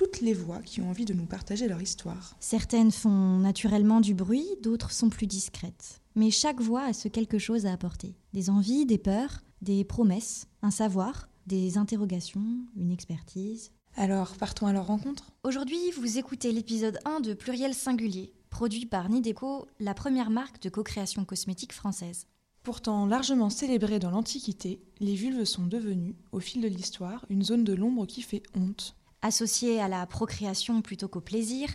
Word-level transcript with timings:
toutes 0.00 0.22
les 0.22 0.32
voix 0.32 0.62
qui 0.62 0.80
ont 0.80 0.88
envie 0.88 1.04
de 1.04 1.12
nous 1.12 1.26
partager 1.26 1.68
leur 1.68 1.82
histoire. 1.82 2.34
Certaines 2.40 2.90
font 2.90 3.36
naturellement 3.36 4.00
du 4.00 4.14
bruit, 4.14 4.46
d'autres 4.62 4.92
sont 4.92 5.10
plus 5.10 5.26
discrètes. 5.26 6.00
Mais 6.14 6.30
chaque 6.30 6.62
voix 6.62 6.84
a 6.84 6.94
ce 6.94 7.08
quelque 7.08 7.38
chose 7.38 7.66
à 7.66 7.72
apporter. 7.74 8.16
Des 8.32 8.48
envies, 8.48 8.86
des 8.86 8.96
peurs, 8.96 9.42
des 9.60 9.84
promesses, 9.84 10.46
un 10.62 10.70
savoir, 10.70 11.28
des 11.46 11.76
interrogations, 11.76 12.64
une 12.76 12.92
expertise. 12.92 13.72
Alors, 13.94 14.32
partons 14.38 14.66
à 14.66 14.72
leur 14.72 14.86
rencontre 14.86 15.32
Aujourd'hui, 15.44 15.90
vous 15.90 16.16
écoutez 16.16 16.50
l'épisode 16.50 16.98
1 17.04 17.20
de 17.20 17.34
Pluriel 17.34 17.74
Singulier, 17.74 18.32
produit 18.48 18.86
par 18.86 19.10
Nideco, 19.10 19.68
la 19.80 19.92
première 19.92 20.30
marque 20.30 20.62
de 20.62 20.70
co-création 20.70 21.26
cosmétique 21.26 21.74
française. 21.74 22.24
Pourtant 22.62 23.04
largement 23.04 23.50
célébrées 23.50 23.98
dans 23.98 24.10
l'Antiquité, 24.10 24.80
les 25.00 25.14
vulves 25.14 25.44
sont 25.44 25.66
devenues, 25.66 26.16
au 26.32 26.40
fil 26.40 26.62
de 26.62 26.68
l'histoire, 26.68 27.26
une 27.28 27.42
zone 27.42 27.64
de 27.64 27.74
l'ombre 27.74 28.06
qui 28.06 28.22
fait 28.22 28.42
honte. 28.54 28.96
Associées 29.22 29.80
à 29.80 29.88
la 29.88 30.06
procréation 30.06 30.82
plutôt 30.82 31.08
qu'au 31.08 31.20
plaisir, 31.20 31.68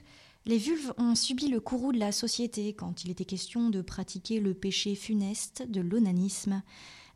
les 0.45 0.57
vulves 0.57 0.93
ont 0.97 1.15
subi 1.15 1.47
le 1.47 1.59
courroux 1.59 1.91
de 1.91 1.99
la 1.99 2.11
société 2.11 2.73
quand 2.73 3.03
il 3.03 3.11
était 3.11 3.25
question 3.25 3.69
de 3.69 3.81
pratiquer 3.81 4.39
le 4.39 4.53
péché 4.53 4.95
funeste 4.95 5.63
de 5.67 5.81
l'onanisme. 5.81 6.61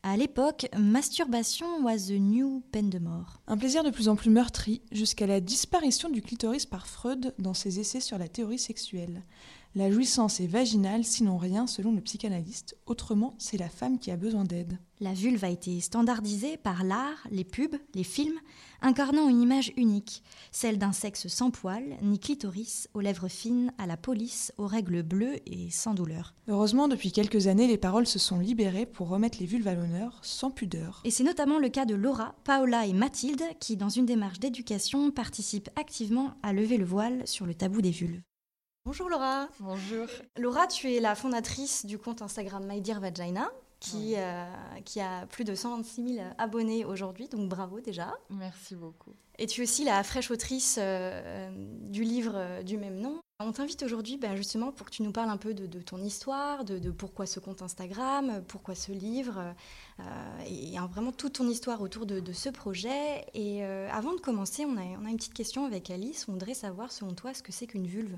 À 0.01 0.15
l'époque, 0.15 0.67
masturbation 0.77 1.83
was 1.83 2.07
the 2.07 2.19
new 2.19 2.63
peine 2.71 2.89
de 2.89 2.99
mort. 2.99 3.41
Un 3.47 3.57
plaisir 3.57 3.83
de 3.83 3.89
plus 3.89 4.07
en 4.07 4.15
plus 4.15 4.29
meurtri, 4.29 4.81
jusqu'à 4.91 5.27
la 5.27 5.41
disparition 5.41 6.09
du 6.09 6.21
clitoris 6.21 6.65
par 6.65 6.87
Freud 6.87 7.33
dans 7.37 7.53
ses 7.53 7.79
essais 7.79 7.99
sur 7.99 8.17
la 8.17 8.29
théorie 8.29 8.59
sexuelle. 8.59 9.23
La 9.79 9.89
jouissance 9.89 10.41
est 10.41 10.47
vaginale, 10.47 11.05
sinon 11.05 11.37
rien 11.37 11.65
selon 11.65 11.93
le 11.93 12.01
psychanalyste. 12.01 12.75
Autrement, 12.85 13.33
c'est 13.37 13.55
la 13.55 13.69
femme 13.69 13.97
qui 13.97 14.11
a 14.11 14.17
besoin 14.17 14.43
d'aide. 14.43 14.77
La 14.99 15.13
vulve 15.13 15.45
a 15.45 15.49
été 15.49 15.79
standardisée 15.79 16.57
par 16.57 16.83
l'art, 16.83 17.25
les 17.31 17.45
pubs, 17.45 17.77
les 17.95 18.03
films, 18.03 18.37
incarnant 18.81 19.29
une 19.29 19.41
image 19.41 19.71
unique, 19.77 20.21
celle 20.51 20.79
d'un 20.79 20.91
sexe 20.91 21.29
sans 21.29 21.49
poils, 21.49 21.95
ni 22.01 22.19
clitoris, 22.19 22.89
aux 22.93 22.99
lèvres 22.99 23.29
fines, 23.29 23.71
à 23.77 23.87
la 23.87 23.95
police, 23.95 24.51
aux 24.57 24.67
règles 24.67 25.01
bleues 25.01 25.37
et 25.45 25.71
sans 25.71 25.93
douleur. 25.93 26.33
Heureusement, 26.49 26.89
depuis 26.89 27.13
quelques 27.13 27.47
années, 27.47 27.67
les 27.67 27.77
paroles 27.77 28.05
se 28.05 28.19
sont 28.19 28.39
libérées 28.39 28.85
pour 28.85 29.07
remettre 29.07 29.37
les 29.39 29.45
vulves 29.45 29.69
à 29.69 29.75
l'honneur, 29.75 30.19
sans 30.23 30.51
pudeur. 30.51 31.01
Et 31.05 31.09
c'est 31.09 31.23
notamment 31.23 31.57
le 31.57 31.69
cas 31.69 31.85
de 31.85 31.95
Laura, 31.95 32.35
Paola 32.43 32.85
et 32.85 32.91
Mathilde 32.91 33.43
qui, 33.61 33.77
dans 33.77 33.87
une 33.87 34.05
démarche 34.05 34.41
d'éducation, 34.41 35.09
participent 35.09 35.69
activement 35.77 36.33
à 36.43 36.51
lever 36.51 36.75
le 36.75 36.83
voile 36.83 37.25
sur 37.25 37.45
le 37.45 37.53
tabou 37.53 37.81
des 37.81 37.91
vulves. 37.91 38.19
Bonjour 38.85 39.09
Laura. 39.09 39.49
Bonjour. 39.59 40.07
Laura, 40.37 40.65
tu 40.65 40.91
es 40.91 40.99
la 40.99 41.13
fondatrice 41.13 41.85
du 41.85 41.99
compte 41.99 42.21
Instagram 42.21 42.65
My 42.65 42.81
Dear 42.81 43.01
Vagina, 43.01 43.51
qui, 43.81 44.13
euh, 44.15 44.45
qui 44.85 45.01
a 45.01 45.25
plus 45.27 45.43
de 45.43 45.53
126 45.53 46.15
000 46.15 46.25
abonnés 46.37 46.85
aujourd'hui, 46.85 47.27
donc 47.27 47.49
bravo 47.49 47.81
déjà. 47.81 48.13
Merci 48.29 48.75
beaucoup. 48.75 49.13
Et 49.37 49.47
tu 49.47 49.61
es 49.61 49.63
aussi 49.65 49.83
la 49.83 50.01
fraîche 50.03 50.31
autrice 50.31 50.77
euh, 50.81 51.51
du 51.89 52.03
livre 52.03 52.33
euh, 52.35 52.63
du 52.63 52.77
même 52.77 52.99
nom. 52.99 53.19
On 53.41 53.51
t'invite 53.51 53.83
aujourd'hui 53.83 54.17
ben, 54.17 54.35
justement 54.35 54.71
pour 54.71 54.87
que 54.87 54.91
tu 54.91 55.03
nous 55.03 55.11
parles 55.11 55.29
un 55.29 55.37
peu 55.37 55.53
de, 55.53 55.81
ton 55.81 55.97
histoire, 55.97 56.63
de, 56.63 56.89
pourquoi 56.89 57.25
ce 57.25 57.39
compte 57.39 57.61
Instagram, 57.61 58.43
pourquoi 58.47 58.75
ce 58.75 58.91
livre, 58.91 59.53
et, 60.45 60.75
vraiment 60.91 61.13
toute 61.13 61.33
ton 61.33 61.47
histoire 61.47 61.81
autour 61.81 62.05
de, 62.05 62.33
ce 62.33 62.49
projet. 62.49 63.25
Et 63.33 63.63
avant 63.63 64.13
de 64.13 64.19
commencer, 64.19 64.65
on 64.65 64.75
a, 64.75 64.81
on 65.01 65.05
a 65.05 65.09
une 65.09 65.15
petite 65.15 65.33
question 65.33 65.65
avec 65.65 65.89
Alice. 65.89 66.25
On 66.27 66.33
voudrait 66.33 66.53
savoir 66.53 66.91
selon 66.91 67.13
toi 67.13 67.33
ce 67.33 67.41
que 67.41 67.53
c'est 67.53 67.67
qu'une 67.67 67.87
vulve? 67.87 68.17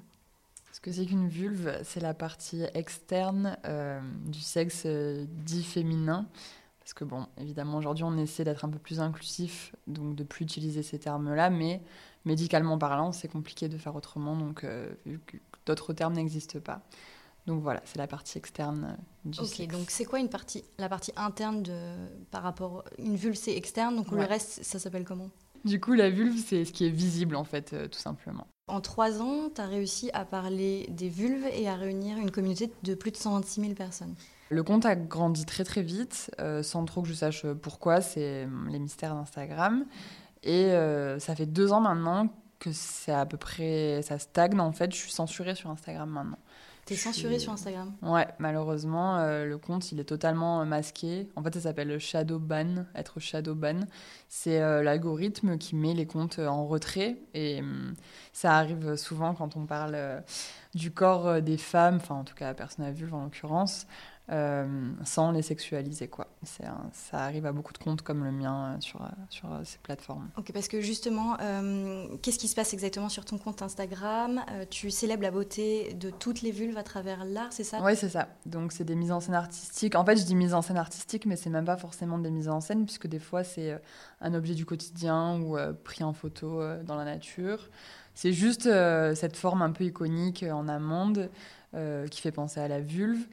Ce 0.82 0.90
que 0.90 0.96
c'est 0.96 1.06
qu'une 1.06 1.28
vulve, 1.28 1.80
c'est 1.84 2.00
la 2.00 2.16
partie 2.16 2.64
externe 2.74 3.56
euh, 3.66 4.02
du 4.26 4.40
sexe 4.40 4.82
euh, 4.88 5.28
dit 5.30 5.62
féminin. 5.62 6.26
Parce 6.80 6.96
que, 6.96 7.04
bon, 7.04 7.28
évidemment, 7.38 7.78
aujourd'hui, 7.78 8.04
on 8.04 8.18
essaie 8.18 8.44
d'être 8.44 8.66
un 8.66 8.70
peu 8.70 8.80
plus 8.80 9.00
inclusif, 9.00 9.76
donc 9.86 10.16
de 10.16 10.24
plus 10.24 10.44
utiliser 10.44 10.82
ces 10.82 10.98
termes-là, 10.98 11.52
mais 11.52 11.84
médicalement 12.26 12.80
parlant, 12.80 13.12
c'est 13.12 13.28
compliqué 13.28 13.70
de 13.70 13.78
faire 13.78 13.96
autrement, 13.96 14.36
donc 14.36 14.64
euh, 14.64 14.92
vu 15.06 15.20
que 15.20 15.38
d'autres 15.68 15.94
termes 15.94 16.16
n'existent 16.16 16.60
pas. 16.60 16.82
Donc 17.46 17.62
voilà, 17.62 17.82
c'est 17.86 18.00
la 18.00 18.08
partie 18.08 18.40
externe 18.40 18.98
du 19.24 19.38
sexe. 19.38 19.60
Ok, 19.60 19.68
donc 19.68 19.92
c'est 19.92 20.06
quoi 20.06 20.18
une 20.20 20.30
partie, 20.30 20.64
la 20.80 20.90
partie 20.90 21.14
interne 21.16 21.62
de, 21.62 21.94
par 22.32 22.42
rapport. 22.42 22.86
Une 22.98 23.18
vulve, 23.18 23.36
c'est 23.36 23.56
externe, 23.56 23.96
donc 23.96 24.10
le 24.10 24.24
reste, 24.24 24.64
ça 24.64 24.80
s'appelle 24.80 25.06
comment? 25.06 25.30
Du 25.64 25.80
coup, 25.80 25.94
la 25.94 26.10
vulve, 26.10 26.44
c'est 26.44 26.66
ce 26.66 26.74
qui 26.74 26.88
est 26.88 26.90
visible, 26.90 27.36
en 27.36 27.44
fait, 27.44 27.76
tout 27.92 28.00
simplement. 28.00 28.48
En 28.72 28.80
trois 28.80 29.22
ans, 29.22 29.50
tu 29.54 29.60
as 29.60 29.66
réussi 29.66 30.10
à 30.14 30.24
parler 30.24 30.88
des 30.92 31.10
vulves 31.10 31.46
et 31.54 31.68
à 31.68 31.76
réunir 31.76 32.18
une 32.18 32.32
communauté 32.32 32.72
de 32.84 32.96
plus 32.96 33.12
de 33.12 33.18
126 33.18 33.60
000 33.60 33.74
personnes. 33.74 34.16
Le 34.50 34.64
compte 34.64 34.86
a 34.86 34.96
grandi 34.96 35.46
très 35.46 35.66
très 35.66 35.82
vite, 35.82 36.32
euh, 36.40 36.64
sans 36.64 36.86
trop 36.86 37.02
que 37.02 37.10
je 37.10 37.14
sache 37.14 37.46
pourquoi, 37.62 38.00
c'est 38.00 38.48
les 38.70 38.80
mystères 38.80 39.14
d'Instagram. 39.14 39.84
Et 40.44 40.68
euh, 40.68 41.20
ça 41.20 41.36
fait 41.36 41.48
deux 41.48 41.74
ans 41.74 41.82
maintenant 41.82 42.30
que 42.60 42.72
c'est 42.72 43.12
à 43.12 43.26
peu 43.26 43.36
près, 43.36 44.02
ça 44.04 44.18
stagne 44.20 44.58
en 44.62 44.72
fait, 44.72 44.90
je 44.94 44.98
suis 44.98 45.12
censurée 45.12 45.56
sur 45.56 45.70
Instagram 45.70 46.10
maintenant. 46.10 46.40
T'es 46.92 46.98
censuré 46.98 47.40
sur 47.40 47.54
Instagram 47.54 47.94
Ouais, 48.02 48.28
malheureusement, 48.38 49.16
euh, 49.20 49.46
le 49.46 49.58
compte, 49.58 49.94
il 49.94 50.02
est 50.02 50.04
totalement 50.04 50.66
masqué. 50.66 51.30
En 51.38 51.42
fait, 51.42 51.54
ça 51.54 51.62
s'appelle 51.62 51.98
shadow 52.00 52.38
ban, 52.38 52.84
être 52.96 53.22
shadow 53.22 53.56
ban. 53.56 53.80
C'est 54.28 54.62
euh, 54.62 54.84
l'algorithme 54.84 55.58
qui 55.58 55.78
met 55.78 55.94
les 55.94 56.06
comptes 56.06 56.40
en 56.40 56.68
retrait. 56.68 57.16
Et 57.34 57.62
hum, 57.62 57.94
ça 58.34 58.58
arrive 58.58 58.98
souvent 58.98 59.34
quand 59.34 59.56
on 59.56 59.66
parle 59.66 59.96
euh, 59.96 60.20
du 60.76 60.92
corps 60.92 61.42
des 61.42 61.56
femmes, 61.56 61.96
enfin 61.96 62.16
en 62.16 62.24
tout 62.26 62.36
cas 62.36 62.48
la 62.48 62.54
personne 62.56 62.84
à 62.84 62.92
vulve 62.92 63.14
en 63.14 63.24
l'occurrence, 63.24 63.86
euh, 63.86 63.88
sans 64.30 65.32
les 65.32 65.42
sexualiser. 65.42 66.08
Quoi. 66.08 66.28
ça 66.44 67.20
arrive 67.20 67.46
à 67.46 67.52
beaucoup 67.52 67.74
de 67.74 67.78
comptes 67.78 68.02
comme 68.02 68.24
le 68.24 68.32
mien 68.32 68.76
euh, 68.76 68.80
sur, 68.80 69.02
euh, 69.02 69.08
sur 69.30 69.50
ces 69.64 69.78
plateformes. 69.80 70.30
Ok, 70.38 70.52
parce 70.54 70.68
que 70.68 70.80
justement, 70.80 71.38
qu'est-ce 72.22 72.40
qui 72.40 72.48
se 72.48 72.56
passe 72.56 72.74
exactement 72.74 73.10
sur 73.10 73.26
ton 73.26 73.38
compte 73.38 73.62
Instagram? 73.62 74.42
Tu 74.70 74.90
célèbres 74.90 75.24
la 75.24 75.32
beauté 75.32 75.94
de 75.94 76.10
toutes 76.10 76.42
les 76.42 76.52
vulves 76.52 76.78
à 76.78 76.84
travers 76.84 77.26
l'art, 77.26 77.52
c'est 77.52 77.64
ça? 77.64 77.80
Oui, 77.84 77.96
c'est 77.96 78.10
ça. 78.10 78.30
Donc 78.46 78.72
c'est 78.72 78.86
des 78.86 78.96
mises 78.96 79.12
en 79.12 79.20
scène 79.20 79.36
artistiques. 79.36 79.96
En 79.96 80.06
fait, 80.06 80.18
je 80.18 80.24
dis 80.24 80.36
mises 80.36 80.54
en 80.54 80.62
scène 80.62 80.78
artistiques, 80.78 81.26
mais 81.26 81.36
c'est 81.36 81.50
même 81.50 81.66
pas 81.66 81.78
forcément 81.78 82.18
des 82.18 82.32
mises 82.32 82.50
en 82.50 82.62
scène, 82.62 82.86
puisque 82.86 83.08
des 83.08 83.20
fois 83.20 83.44
c'est 83.44 83.82
un 84.22 84.34
objet 84.34 84.54
du 84.54 84.66
quotidien 84.66 85.40
ou 85.42 85.58
pris 85.84 86.04
en 86.04 86.14
photo 86.14 86.62
dans 86.84 86.96
la 86.96 87.06
nature. 87.06 87.70
C'est 88.14 88.34
juste 88.34 88.64
cette 89.16 89.36
forme 89.36 89.62
un 89.62 89.72
peu 89.72 89.84
iconique 89.84 90.46
en 90.50 90.68
amande 90.68 91.30
qui 91.74 92.22
fait 92.22 92.32
penser 92.32 92.60
à 92.60 92.68
la 92.68 92.80
vulve 92.80 93.26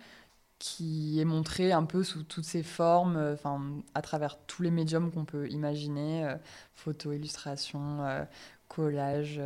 qui 0.58 1.20
est 1.20 1.24
montré 1.24 1.72
un 1.72 1.84
peu 1.84 2.02
sous 2.02 2.22
toutes 2.24 2.44
ses 2.44 2.62
formes, 2.62 3.16
euh, 3.16 3.34
enfin 3.34 3.60
à 3.94 4.02
travers 4.02 4.38
tous 4.46 4.62
les 4.62 4.70
médiums 4.70 5.10
qu'on 5.10 5.24
peut 5.24 5.48
imaginer, 5.50 6.24
euh, 6.24 6.34
photo, 6.74 7.12
illustration, 7.12 8.02
euh, 8.02 8.24
collage, 8.66 9.40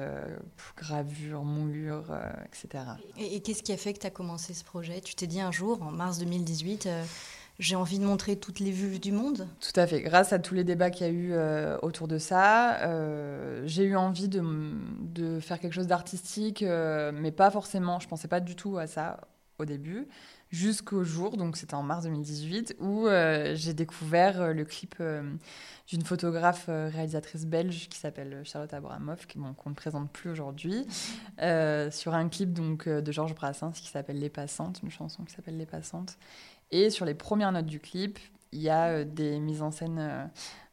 gravure, 0.77 1.45
moulure, 1.45 2.07
etc. 2.45 2.85
Et, 3.17 3.41
qu'est-ce 3.41 3.63
qui 3.63 3.73
a 3.73 3.77
fait 3.77 3.93
que 3.93 4.01
tu 4.01 4.07
as 4.09 4.11
commencé 4.11 4.53
ce 4.53 4.65
projet? 4.65 5.01
Tu 5.01 5.15
t'es 5.15 5.29
dit 5.29 5.41
un 5.41 5.53
jour, 5.53 5.81
en 5.81 5.93
mars 5.93 6.19
2018, 6.19 6.89
j'ai 7.61 7.77
envie 7.77 8.01
de 8.01 8.05
montrer 8.05 8.35
toutes 8.35 8.59
les 8.59 8.73
vues 8.73 8.99
du 8.99 9.13
monde? 9.13 9.47
Tout 9.61 9.79
à 9.79 9.87
fait. 9.87 10.01
Grâce 10.01 10.33
à 10.33 10.41
tous 10.41 10.55
les 10.55 10.65
débats 10.65 10.91
qu'il 10.91 11.07
y 11.07 11.09
a 11.09 11.13
eu 11.13 11.37
autour 11.83 12.09
de 12.09 12.19
ça, 12.19 12.81
j'ai 13.65 13.85
eu 13.85 13.95
envie 13.95 14.27
de, 14.27 14.43
de, 14.99 15.39
faire 15.39 15.61
quelque 15.61 15.75
chose 15.75 15.87
d'artistique, 15.87 16.63
mais 16.63 17.31
pas 17.31 17.53
forcément, 17.53 18.01
je 18.01 18.09
pensais 18.09 18.27
pas 18.27 18.41
du 18.41 18.57
tout 18.57 18.77
à 18.77 18.89
ça 18.89 19.21
au 19.59 19.65
début 19.65 20.09
jusqu'au 20.53 21.03
jour, 21.03 21.39
donc 21.39 21.57
c'était 21.57 21.75
en 21.75 21.83
mars 21.83 22.05
2018, 22.05 22.77
où 22.79 23.07
euh, 23.07 23.55
j'ai 23.57 23.73
découvert 23.73 24.41
euh, 24.41 24.53
le 24.53 24.65
clip 24.65 24.97
euh, 25.01 25.23
d'une 25.89 26.03
photographe 26.03 26.67
réalisatrice 26.69 27.47
belge 27.47 27.89
qui 27.89 27.99
s'appelle 27.99 28.43
Charlotte 28.45 28.73
Abramoff, 28.75 29.27
qu'on 29.27 29.71
ne 29.71 29.75
présente 29.75 30.11
plus 30.13 30.31
aujourd'hui, 30.31 30.87
sur 31.91 32.15
un 32.15 32.29
clip 32.29 32.53
donc, 32.53 32.89
de 32.89 33.13
Georges 33.13 33.35
Brassens 33.35 33.73
qui 33.73 33.89
s'appelle 33.89 34.19
Les 34.19 34.31
Passantes, 34.31 34.81
une 34.83 34.91
chanson 34.91 35.25
qui 35.25 35.35
s'appelle 35.35 35.57
Les 35.57 35.67
Passantes. 35.67 36.17
Et 36.71 36.89
sur 36.89 37.05
les 37.05 37.15
premières 37.15 37.53
notes 37.53 37.67
du 37.67 37.81
clip, 37.81 38.19
il 38.53 38.61
y 38.61 38.71
a 38.71 39.05
des 39.05 39.39
mises 39.39 39.61
en 39.61 39.71
scène 39.71 40.31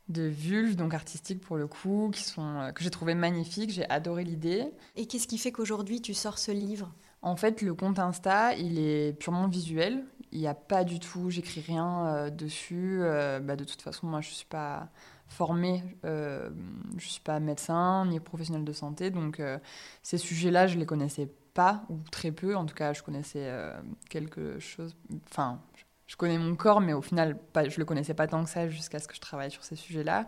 de 0.07 0.23
vulves, 0.23 0.75
donc 0.75 0.93
artistiques 0.93 1.41
pour 1.41 1.57
le 1.57 1.67
coup, 1.67 2.11
qui 2.13 2.23
sont, 2.23 2.71
que 2.73 2.83
j'ai 2.83 2.91
trouvé 2.91 3.15
magnifiques, 3.15 3.71
j'ai 3.71 3.89
adoré 3.89 4.23
l'idée. 4.23 4.71
Et 4.95 5.05
qu'est-ce 5.05 5.27
qui 5.27 5.37
fait 5.37 5.51
qu'aujourd'hui 5.51 6.01
tu 6.01 6.13
sors 6.13 6.37
ce 6.37 6.51
livre? 6.51 6.93
En 7.21 7.35
fait, 7.35 7.61
le 7.61 7.73
compte 7.73 7.99
Insta, 7.99 8.53
il 8.55 8.79
est 8.79 9.13
purement 9.19 9.47
visuel. 9.47 10.05
Il 10.31 10.39
n'y 10.39 10.47
a 10.47 10.53
pas 10.53 10.83
du 10.83 10.99
tout, 10.99 11.29
j'écris 11.29 11.61
rien 11.61 12.05
euh, 12.05 12.29
dessus. 12.29 12.99
Euh, 13.01 13.39
bah, 13.39 13.55
de 13.55 13.63
toute 13.63 13.81
façon, 13.81 14.07
moi, 14.07 14.21
je 14.21 14.29
ne 14.29 14.33
suis 14.33 14.45
pas 14.45 14.89
formée, 15.27 15.83
euh, 16.05 16.49
je 16.91 17.05
ne 17.05 17.09
suis 17.09 17.21
pas 17.21 17.39
médecin 17.39 18.05
ni 18.05 18.19
professionnel 18.19 18.63
de 18.63 18.73
santé. 18.73 19.11
Donc, 19.11 19.41
ces 20.01 20.17
sujets-là, 20.17 20.67
je 20.67 20.75
ne 20.75 20.79
les 20.79 20.85
connaissais 20.85 21.29
pas, 21.53 21.83
ou 21.89 21.97
très 22.11 22.31
peu. 22.31 22.55
En 22.55 22.65
tout 22.65 22.75
cas, 22.75 22.93
je 22.93 23.03
connaissais 23.03 23.51
quelque 24.09 24.59
chose. 24.59 24.95
Enfin, 25.29 25.59
je 26.07 26.15
connais 26.15 26.37
mon 26.37 26.55
corps, 26.55 26.81
mais 26.81 26.93
au 26.93 27.01
final, 27.01 27.37
je 27.55 27.77
le 27.77 27.85
connaissais 27.85 28.13
pas 28.13 28.27
tant 28.27 28.43
que 28.43 28.49
ça 28.49 28.69
jusqu'à 28.69 28.99
ce 28.99 29.07
que 29.07 29.15
je 29.15 29.21
travaille 29.21 29.51
sur 29.51 29.63
ces 29.63 29.75
sujets-là. 29.75 30.25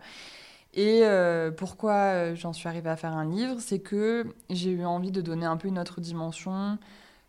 Et 0.74 1.02
pourquoi 1.56 2.34
j'en 2.34 2.52
suis 2.52 2.68
arrivée 2.68 2.90
à 2.90 2.96
faire 2.96 3.12
un 3.12 3.28
livre, 3.28 3.56
c'est 3.58 3.80
que 3.80 4.26
j'ai 4.48 4.70
eu 4.70 4.84
envie 4.84 5.10
de 5.10 5.20
donner 5.20 5.46
un 5.46 5.56
peu 5.56 5.68
une 5.68 5.78
autre 5.78 6.00
dimension 6.00 6.78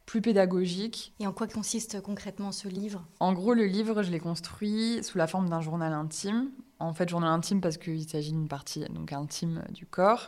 plus 0.06 0.22
pédagogique. 0.22 1.14
Et 1.20 1.28
en 1.28 1.32
quoi 1.32 1.48
consiste 1.48 2.02
concrètement 2.02 2.52
ce 2.52 2.68
livre? 2.68 3.06
En 3.20 3.34
gros, 3.34 3.54
le 3.54 3.66
livre, 3.66 4.04
je 4.04 4.12
l'ai 4.12 4.20
construit 4.20 5.04
sous 5.04 5.18
la 5.18 5.28
forme 5.28 5.50
d'un 5.50 5.62
journal 5.62 5.94
intime. 5.94 6.52
En 6.80 6.94
fait, 6.94 7.08
journal 7.08 7.32
intime 7.32 7.62
parce 7.62 7.78
qu'il 7.78 8.08
s'agit 8.08 8.32
d'une 8.32 8.48
partie 8.48 8.84
donc 8.90 9.14
intime 9.14 9.64
du 9.70 9.86
corps 9.86 10.28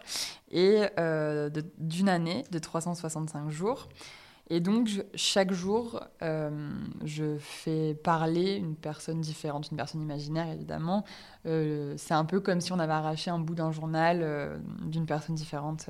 et 0.50 0.83
euh, 1.00 1.50
d'une 1.77 2.07
année 2.07 2.44
de 2.51 2.59
365 2.59 3.50
jours. 3.50 3.89
Et 4.50 4.59
donc, 4.59 4.89
chaque 5.15 5.51
jour, 5.51 6.01
euh, 6.21 6.69
je 7.03 7.38
fais 7.39 7.95
parler 7.95 8.56
une 8.56 8.75
personne 8.75 9.21
différente, 9.21 9.71
une 9.71 9.77
personne 9.77 10.01
imaginaire, 10.01 10.47
évidemment. 10.50 11.03
Euh, 11.47 11.95
c'est 11.97 12.13
un 12.13 12.25
peu 12.25 12.39
comme 12.39 12.62
si 12.62 12.71
on 12.71 12.80
avait 12.80 12.94
arraché 12.94 13.31
un 13.31 13.39
bout 13.39 13.56
d'un 13.56 13.71
journal 13.71 14.62
d'une 14.81 15.07
personne 15.07 15.36
différente 15.36 15.89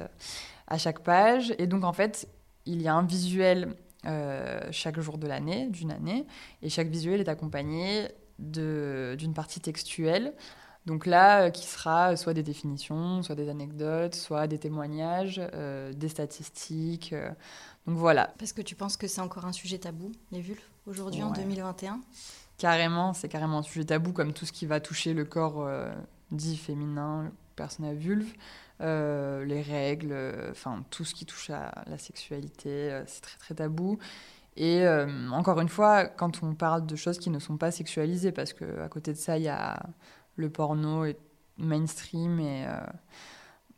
à 0.67 0.77
chaque 0.77 0.99
page. 0.99 1.53
Et 1.57 1.67
donc, 1.67 1.83
en 1.83 1.93
fait, 1.93 2.29
il 2.65 2.81
y 2.81 2.87
a 2.87 2.95
un 2.95 3.03
visuel 3.03 3.75
euh, 4.05 4.59
chaque 4.71 4.99
jour 4.99 5.17
de 5.17 5.25
l'année, 5.27 5.67
d'une 5.67 5.91
année, 5.91 6.27
et 6.61 6.69
chaque 6.69 6.89
visuel 6.89 7.21
est 7.21 7.29
accompagné 7.29 8.09
d'une 8.37 9.33
partie 9.33 9.59
textuelle. 9.59 10.33
Donc 10.85 11.07
là, 11.07 11.45
euh, 11.45 11.49
qui 11.49 11.65
sera 11.65 12.15
soit 12.15 12.35
des 12.35 12.43
définitions, 12.43 13.23
soit 13.23 13.33
des 13.33 13.49
anecdotes, 13.49 14.13
soit 14.13 14.45
des 14.45 14.59
témoignages, 14.59 15.41
euh, 15.53 15.91
des 15.93 16.09
statistiques. 16.09 17.15
Donc 17.87 17.97
voilà. 17.97 18.33
Parce 18.39 18.53
que 18.53 18.61
tu 18.61 18.75
penses 18.75 18.97
que 18.97 19.07
c'est 19.07 19.21
encore 19.21 19.45
un 19.45 19.53
sujet 19.53 19.77
tabou, 19.77 20.11
les 20.31 20.41
vulves, 20.41 20.59
aujourd'hui 20.87 21.23
en 21.23 21.31
2021 21.31 22.01
Carrément, 22.57 23.13
c'est 23.13 23.27
carrément 23.27 23.59
un 23.59 23.63
sujet 23.63 23.85
tabou, 23.85 24.13
comme 24.13 24.33
tout 24.33 24.45
ce 24.45 24.51
qui 24.51 24.65
va 24.65 24.79
toucher 24.79 25.13
le 25.13 25.25
corps 25.25 25.67
dit 26.31 26.57
féminin, 26.57 27.31
personne 27.55 27.85
à 27.85 27.93
vulve. 27.93 28.31
Euh, 28.81 29.45
les 29.45 29.61
règles, 29.61 30.11
euh, 30.11 30.51
enfin 30.51 30.83
tout 30.89 31.05
ce 31.05 31.15
qui 31.15 31.25
touche 31.25 31.49
à 31.49 31.85
la 31.87 31.97
sexualité, 31.97 32.91
euh, 32.91 33.03
c'est 33.07 33.21
très 33.21 33.37
très 33.37 33.55
tabou. 33.55 33.97
Et 34.57 34.87
encore 35.33 35.59
une 35.59 35.67
fois, 35.67 36.05
quand 36.05 36.41
on 36.41 36.55
parle 36.55 36.85
de 36.85 36.95
choses 36.95 37.19
qui 37.19 37.29
ne 37.29 37.39
sont 37.39 37.57
pas 37.57 37.71
sexualisées, 37.71 38.31
parce 38.31 38.53
qu'à 38.53 38.87
côté 38.87 39.11
de 39.11 39.17
ça, 39.17 39.37
il 39.37 39.43
y 39.43 39.49
a 39.49 39.85
le 40.37 40.49
porno 40.49 41.03
et 41.03 41.17
mainstream 41.57 42.39
et 42.39 42.65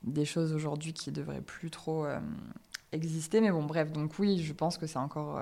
des 0.03 0.23
choses 0.23 0.53
aujourd'hui 0.53 0.93
qui 0.93 1.11
devraient 1.11 1.41
plus 1.41 1.71
trop 1.71 2.05
exister. 2.91 3.41
Mais 3.41 3.51
bon, 3.51 3.63
bref, 3.63 3.91
donc 3.91 4.17
oui, 4.19 4.41
je 4.43 4.53
pense 4.53 4.77
que 4.77 4.87
c'est 4.87 4.99
encore 4.99 5.41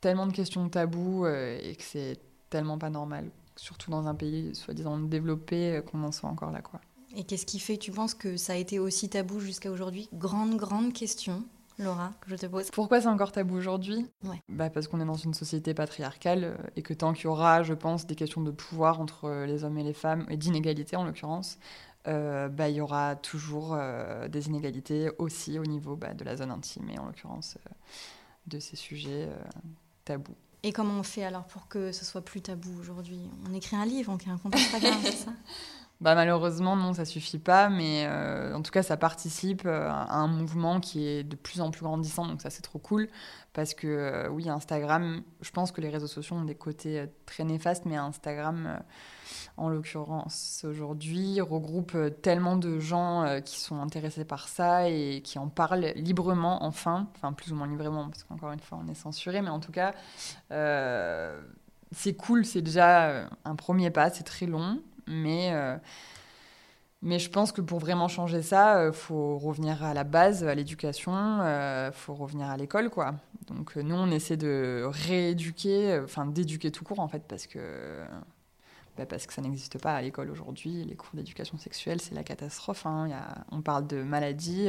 tellement 0.00 0.26
de 0.26 0.32
questions 0.32 0.68
taboues 0.68 1.26
et 1.26 1.74
que 1.76 1.82
c'est 1.82 2.18
tellement 2.50 2.78
pas 2.78 2.90
normal, 2.90 3.30
surtout 3.56 3.90
dans 3.90 4.06
un 4.06 4.14
pays 4.14 4.54
soi-disant 4.54 4.98
développé, 4.98 5.82
qu'on 5.90 6.02
en 6.04 6.12
soit 6.12 6.30
encore 6.30 6.50
là, 6.50 6.62
quoi. 6.62 6.80
Et 7.16 7.24
qu'est-ce 7.24 7.46
qui 7.46 7.60
fait, 7.60 7.76
tu 7.76 7.92
penses, 7.92 8.14
que 8.14 8.36
ça 8.36 8.54
a 8.54 8.56
été 8.56 8.78
aussi 8.78 9.08
tabou 9.08 9.38
jusqu'à 9.38 9.70
aujourd'hui? 9.70 10.08
Grande, 10.12 10.56
grande 10.56 10.92
question. 10.92 11.44
Laura, 11.78 12.12
que 12.20 12.30
je 12.30 12.36
te 12.36 12.46
pose. 12.46 12.70
Pourquoi 12.70 13.00
c'est 13.00 13.08
encore 13.08 13.32
tabou 13.32 13.56
aujourd'hui? 13.56 14.06
Ouais. 14.22 14.40
bah 14.48 14.70
Parce 14.70 14.86
qu'on 14.86 15.00
est 15.00 15.04
dans 15.04 15.14
une 15.14 15.34
société 15.34 15.74
patriarcale 15.74 16.44
euh, 16.44 16.56
et 16.76 16.82
que 16.82 16.94
tant 16.94 17.12
qu'il 17.12 17.24
y 17.24 17.26
aura, 17.26 17.62
je 17.62 17.74
pense, 17.74 18.06
des 18.06 18.14
questions 18.14 18.42
de 18.42 18.52
pouvoir 18.52 19.00
entre 19.00 19.24
euh, 19.24 19.46
les 19.46 19.64
hommes 19.64 19.78
et 19.78 19.82
les 19.82 19.92
femmes, 19.92 20.24
et 20.28 20.36
d'inégalité 20.36 20.96
en 20.96 21.04
l'occurrence, 21.04 21.58
euh, 22.06 22.48
bah, 22.48 22.68
il 22.68 22.76
y 22.76 22.80
aura 22.80 23.16
toujours 23.16 23.76
des 24.28 24.46
inégalités 24.48 25.10
aussi 25.18 25.58
au 25.58 25.64
niveau 25.64 25.96
bah, 25.96 26.14
de 26.14 26.24
la 26.24 26.36
zone 26.36 26.50
intime 26.50 26.90
et 26.90 26.98
en 26.98 27.06
l'occurrence 27.06 27.58
de 28.46 28.58
ces 28.58 28.76
sujets 28.76 29.28
tabous. 30.04 30.36
Et 30.62 30.72
comment 30.72 30.94
on 30.94 31.02
fait 31.02 31.24
alors 31.24 31.44
pour 31.44 31.68
que 31.68 31.92
ce 31.92 32.06
soit 32.06 32.24
plus 32.24 32.40
tabou 32.40 32.70
aujourd'hui? 32.80 33.20
On 33.46 33.52
écrit 33.52 33.76
un 33.76 33.84
livre, 33.84 34.10
on 34.10 34.16
crée 34.16 34.30
un 34.30 34.38
compte 34.38 34.54
Instagram, 34.54 34.98
c'est 35.02 35.12
ça? 35.12 35.32
Bah, 36.00 36.14
malheureusement, 36.14 36.74
non, 36.76 36.92
ça 36.92 37.04
suffit 37.04 37.38
pas, 37.38 37.68
mais 37.68 38.04
euh, 38.06 38.54
en 38.54 38.62
tout 38.62 38.72
cas, 38.72 38.82
ça 38.82 38.96
participe 38.96 39.62
euh, 39.64 39.88
à 39.88 40.16
un 40.16 40.26
mouvement 40.26 40.80
qui 40.80 41.06
est 41.06 41.22
de 41.22 41.36
plus 41.36 41.60
en 41.60 41.70
plus 41.70 41.82
grandissant, 41.82 42.26
donc 42.26 42.42
ça, 42.42 42.50
c'est 42.50 42.62
trop 42.62 42.80
cool. 42.80 43.08
Parce 43.52 43.74
que, 43.74 43.86
euh, 43.86 44.28
oui, 44.28 44.48
Instagram, 44.50 45.22
je 45.40 45.50
pense 45.52 45.70
que 45.70 45.80
les 45.80 45.88
réseaux 45.88 46.08
sociaux 46.08 46.36
ont 46.36 46.44
des 46.44 46.56
côtés 46.56 47.06
très 47.26 47.44
néfastes, 47.44 47.84
mais 47.86 47.96
Instagram, 47.96 48.82
en 49.56 49.68
l'occurrence, 49.68 50.66
aujourd'hui, 50.68 51.40
regroupe 51.40 51.96
tellement 52.20 52.56
de 52.56 52.80
gens 52.80 53.40
qui 53.44 53.60
sont 53.60 53.80
intéressés 53.80 54.24
par 54.24 54.48
ça 54.48 54.88
et 54.90 55.22
qui 55.22 55.38
en 55.38 55.48
parlent 55.48 55.92
librement, 55.94 56.64
enfin, 56.64 57.08
enfin, 57.14 57.32
plus 57.32 57.52
ou 57.52 57.54
moins 57.54 57.68
librement, 57.68 58.08
parce 58.08 58.24
qu'encore 58.24 58.50
une 58.50 58.58
fois, 58.58 58.80
on 58.84 58.88
est 58.90 58.94
censuré, 58.94 59.42
mais 59.42 59.50
en 59.50 59.60
tout 59.60 59.72
cas, 59.72 59.94
c'est 61.92 62.14
cool, 62.14 62.44
c'est 62.44 62.62
déjà 62.62 63.28
un 63.44 63.54
premier 63.54 63.90
pas, 63.90 64.10
c'est 64.10 64.24
très 64.24 64.46
long. 64.46 64.82
Mais, 65.06 65.52
euh, 65.52 65.76
mais 67.02 67.18
je 67.18 67.30
pense 67.30 67.52
que 67.52 67.60
pour 67.60 67.78
vraiment 67.78 68.08
changer 68.08 68.42
ça, 68.42 68.84
il 68.84 68.88
euh, 68.88 68.92
faut 68.92 69.38
revenir 69.38 69.82
à 69.84 69.94
la 69.94 70.04
base, 70.04 70.44
à 70.44 70.54
l'éducation, 70.54 71.12
il 71.12 71.42
euh, 71.42 71.92
faut 71.92 72.14
revenir 72.14 72.48
à 72.48 72.56
l'école, 72.56 72.90
quoi. 72.90 73.14
Donc 73.46 73.76
nous, 73.76 73.94
on 73.94 74.10
essaie 74.10 74.36
de 74.36 74.84
rééduquer, 74.86 76.00
enfin 76.02 76.26
d'éduquer 76.26 76.70
tout 76.70 76.84
court, 76.84 77.00
en 77.00 77.08
fait, 77.08 77.22
parce 77.28 77.46
que, 77.46 78.04
bah, 78.96 79.06
parce 79.06 79.26
que 79.26 79.34
ça 79.34 79.42
n'existe 79.42 79.78
pas 79.78 79.94
à 79.94 80.02
l'école 80.02 80.30
aujourd'hui. 80.30 80.84
Les 80.84 80.96
cours 80.96 81.10
d'éducation 81.14 81.58
sexuelle, 81.58 82.00
c'est 82.00 82.14
la 82.14 82.24
catastrophe. 82.24 82.86
Hein. 82.86 83.08
on 83.50 83.60
parle 83.60 83.86
de 83.86 84.02
maladies 84.02 84.68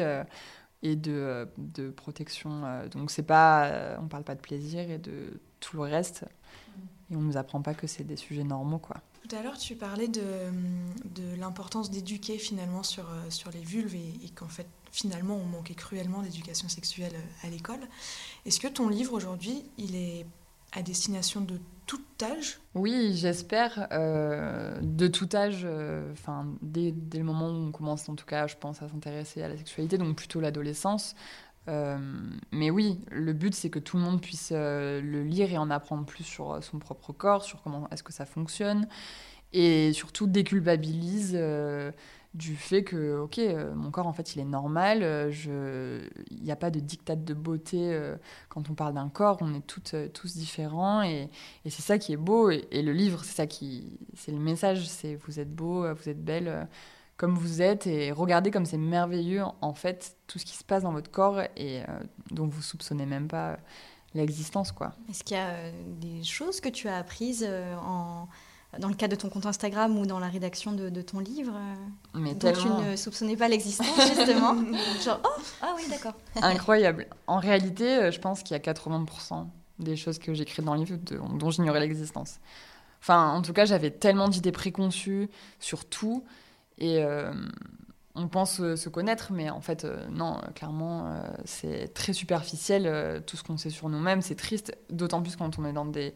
et 0.83 0.95
de, 0.95 1.47
de 1.57 1.89
protection. 1.89 2.63
donc 2.91 3.11
c'est 3.11 3.23
pas, 3.23 3.97
on 4.01 4.07
parle 4.07 4.23
pas 4.23 4.35
de 4.35 4.41
plaisir 4.41 4.91
et 4.91 4.97
de 4.97 5.39
tout 5.61 5.77
le 5.77 5.83
reste. 5.83 6.25
Et 7.11 7.15
on 7.15 7.21
nous 7.21 7.37
apprend 7.37 7.61
pas 7.61 7.73
que 7.73 7.87
c'est 7.87 8.03
des 8.03 8.15
sujets 8.17 8.43
normaux, 8.43 8.79
quoi. 8.79 8.97
Tout 9.27 9.35
à 9.35 9.41
l'heure, 9.41 9.57
tu 9.57 9.75
parlais 9.75 10.07
de, 10.07 10.21
l'importance 11.39 11.89
d'éduquer 11.89 12.37
finalement 12.37 12.83
sur, 12.83 13.05
euh, 13.09 13.51
les 13.53 13.61
vulves 13.61 13.95
et, 13.95 14.29
qu'en 14.35 14.47
fait, 14.47 14.67
finalement, 14.91 15.35
on 15.35 15.45
manquait 15.45 15.73
cruellement 15.73 16.21
d'éducation 16.21 16.69
sexuelle 16.69 17.13
euh, 17.15 17.47
à 17.47 17.49
l'école. 17.49 17.79
Est-ce 18.45 18.59
que 18.59 18.67
ton 18.67 18.87
livre 18.87 19.13
aujourd'hui, 19.13 19.63
il 19.79 19.95
est 19.95 20.27
à 20.73 20.83
destination 20.83 21.41
de 21.41 21.59
tout 21.87 22.01
âge? 22.21 22.59
Oui, 22.75 23.15
j'espère. 23.15 23.87
Euh, 23.91 24.77
de 24.81 25.07
tout 25.07 25.29
âge, 25.33 25.67
dès, 26.61 26.91
dès, 26.91 27.17
le 27.17 27.23
moment 27.23 27.47
où 27.47 27.67
on 27.67 27.71
commence, 27.71 28.07
en 28.09 28.15
tout 28.15 28.27
cas, 28.27 28.45
je 28.45 28.55
pense, 28.57 28.83
à 28.83 28.89
s'intéresser 28.89 29.41
à 29.41 29.47
la 29.47 29.57
sexualité, 29.57 29.97
donc 29.97 30.15
plutôt 30.17 30.39
l'adolescence. 30.39 31.15
Mais 31.67 32.69
oui, 32.69 32.99
le 33.11 33.33
but 33.33 33.55
c'est 33.55 33.69
que 33.69 33.79
tout 33.79 33.97
le 33.97 34.03
monde 34.03 34.21
puisse 34.21 34.51
le 34.51 35.23
lire 35.23 35.51
et 35.51 35.57
en 35.57 35.69
apprendre 35.69 36.05
plus 36.05 36.23
sur 36.23 36.63
son 36.63 36.79
propre 36.79 37.13
corps, 37.13 37.43
sur 37.43 37.61
comment 37.61 37.89
est-ce 37.89 38.03
que 38.03 38.13
ça 38.13 38.25
fonctionne, 38.25 38.87
et 39.55 39.93
surtout 39.93 40.27
déculpabilise 40.27 41.31
euh, 41.33 41.91
du 42.33 42.57
fait 42.57 42.83
que, 42.83 43.19
ok, 43.19 43.39
euh, 43.39 43.73
mon 43.73 43.89
corps, 43.89 44.07
en 44.07 44.11
fait, 44.11 44.35
il 44.35 44.41
est 44.41 44.45
normal, 44.45 44.99
euh, 45.01 46.05
il 46.29 46.43
n'y 46.43 46.51
a 46.51 46.57
pas 46.57 46.69
de 46.69 46.81
dictat 46.81 47.15
de 47.15 47.33
beauté 47.33 47.97
quand 48.49 48.69
on 48.69 48.73
parle 48.73 48.95
d'un 48.95 49.07
corps, 49.07 49.37
on 49.39 49.53
est 49.53 49.65
toutes, 49.65 49.95
tous 50.13 50.35
différents, 50.35 51.03
et, 51.03 51.29
et 51.63 51.69
c'est 51.69 51.81
ça 51.81 51.97
qui 51.97 52.11
est 52.11 52.17
beau, 52.17 52.49
et, 52.49 52.81
le 52.81 52.91
livre, 52.91 53.23
c'est 53.23 53.35
ça 53.35 53.47
qui, 53.47 53.97
c'est 54.13 54.33
le 54.33 54.39
message, 54.39 54.85
c'est 54.87 55.15
vous 55.15 55.39
êtes 55.39 55.55
beau, 55.55 55.85
vous 55.93 56.09
êtes 56.09 56.23
belle 56.23 56.67
comme 57.17 57.35
vous 57.35 57.61
êtes, 57.61 57.87
et 57.87 58.11
regardez 58.11 58.51
comme 58.51 58.65
c'est 58.65 58.77
merveilleux, 58.77 59.43
en 59.61 59.73
fait, 59.73 60.17
tout 60.27 60.39
ce 60.39 60.45
qui 60.45 60.55
se 60.55 60.63
passe 60.63 60.83
dans 60.83 60.91
votre 60.91 61.09
corps, 61.09 61.41
et 61.55 61.81
dont 62.31 62.47
vous 62.47 62.61
soupçonnez 62.61 63.05
même 63.05 63.27
pas 63.27 63.57
l'existence, 64.13 64.71
quoi. 64.71 64.93
Est-ce 65.09 65.23
qu'il 65.23 65.37
y 65.37 65.39
a 65.39 65.71
des 66.01 66.23
choses 66.23 66.59
que 66.59 66.69
tu 66.69 66.89
as 66.89 66.97
apprises 66.97 67.47
en 67.81 68.27
dans 68.79 68.87
le 68.87 68.95
cadre 68.95 69.15
de 69.15 69.21
ton 69.21 69.29
compte 69.29 69.45
Instagram 69.45 69.97
ou 69.97 70.05
dans 70.05 70.19
la 70.19 70.27
rédaction 70.27 70.73
de, 70.73 71.01
ton 71.01 71.19
livre 71.19 71.53
euh, 71.55 72.19
Mais 72.19 72.33
dont 72.33 72.51
tu 72.53 72.67
ne 72.67 72.95
soupçonnais 72.95 73.37
pas 73.37 73.47
l'existence, 73.47 73.95
justement 74.07 74.55
Genre, 75.03 75.19
oh, 75.23 75.41
ah 75.61 75.73
oui, 75.75 75.83
d'accord. 75.89 76.13
Incroyable. 76.41 77.07
En 77.27 77.39
réalité, 77.39 77.87
euh, 77.97 78.11
je 78.11 78.19
pense 78.19 78.43
qu'il 78.43 78.55
y 78.55 78.59
a 78.59 78.73
80% 78.73 79.47
des 79.79 79.95
choses 79.95 80.19
que 80.19 80.33
j'écris 80.33 80.63
dans 80.63 80.75
le 80.75 80.83
livre 80.83 80.97
dont 80.97 81.49
j'ignorais 81.49 81.81
l'existence. 81.81 82.39
Enfin, 83.01 83.31
en 83.31 83.41
tout 83.41 83.53
cas, 83.53 83.65
j'avais 83.65 83.91
tellement 83.91 84.29
d'idées 84.29 84.53
préconçues 84.53 85.29
sur 85.59 85.85
tout. 85.85 86.23
Et 86.77 87.03
euh, 87.03 87.31
on 88.15 88.27
pense 88.27 88.57
se 88.75 88.89
connaître, 88.89 89.31
mais 89.31 89.49
en 89.49 89.61
fait, 89.61 89.85
non, 90.09 90.39
clairement, 90.55 91.13
c'est 91.43 91.93
très 91.93 92.13
superficiel, 92.13 93.21
tout 93.25 93.35
ce 93.35 93.43
qu'on 93.43 93.57
sait 93.57 93.69
sur 93.69 93.89
nous-mêmes. 93.89 94.21
C'est 94.21 94.35
triste, 94.35 94.77
d'autant 94.89 95.21
plus 95.21 95.35
quand 95.35 95.59
on 95.59 95.65
est 95.65 95.73
dans 95.73 95.85
des 95.85 96.15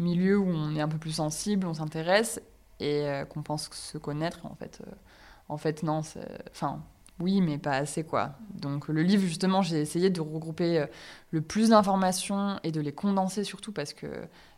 milieu 0.00 0.38
où 0.38 0.48
on 0.48 0.74
est 0.74 0.80
un 0.80 0.88
peu 0.88 0.98
plus 0.98 1.12
sensible, 1.12 1.66
on 1.66 1.74
s'intéresse 1.74 2.40
et 2.80 3.06
euh, 3.06 3.24
qu'on 3.24 3.42
pense 3.42 3.70
se 3.70 3.98
connaître. 3.98 4.44
En 4.46 4.54
fait, 4.54 4.80
euh, 4.86 4.90
en 5.48 5.56
fait 5.56 5.82
non. 5.82 6.02
Enfin, 6.50 6.82
oui, 7.20 7.40
mais 7.40 7.58
pas 7.58 7.76
assez, 7.76 8.02
quoi. 8.02 8.32
Donc, 8.54 8.88
le 8.88 9.02
livre, 9.02 9.22
justement, 9.22 9.62
j'ai 9.62 9.80
essayé 9.80 10.10
de 10.10 10.20
regrouper 10.20 10.80
euh, 10.80 10.86
le 11.30 11.42
plus 11.42 11.68
d'informations 11.68 12.58
et 12.64 12.72
de 12.72 12.80
les 12.80 12.92
condenser 12.92 13.44
surtout 13.44 13.72
parce 13.72 13.92
que, 13.92 14.06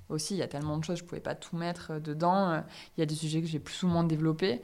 aussi, 0.09 0.35
il 0.35 0.39
y 0.39 0.43
a 0.43 0.49
tellement 0.49 0.79
de 0.79 0.85
choses, 0.85 0.99
je 0.99 1.05
pouvais 1.05 1.21
pas 1.21 1.35
tout 1.35 1.57
mettre 1.57 1.99
dedans. 1.99 2.63
Il 2.97 3.01
y 3.01 3.03
a 3.03 3.07
des 3.07 3.15
sujets 3.15 3.41
que 3.41 3.47
j'ai 3.47 3.59
plus 3.59 3.83
ou 3.83 3.89
moins 3.89 4.05
développés. 4.05 4.61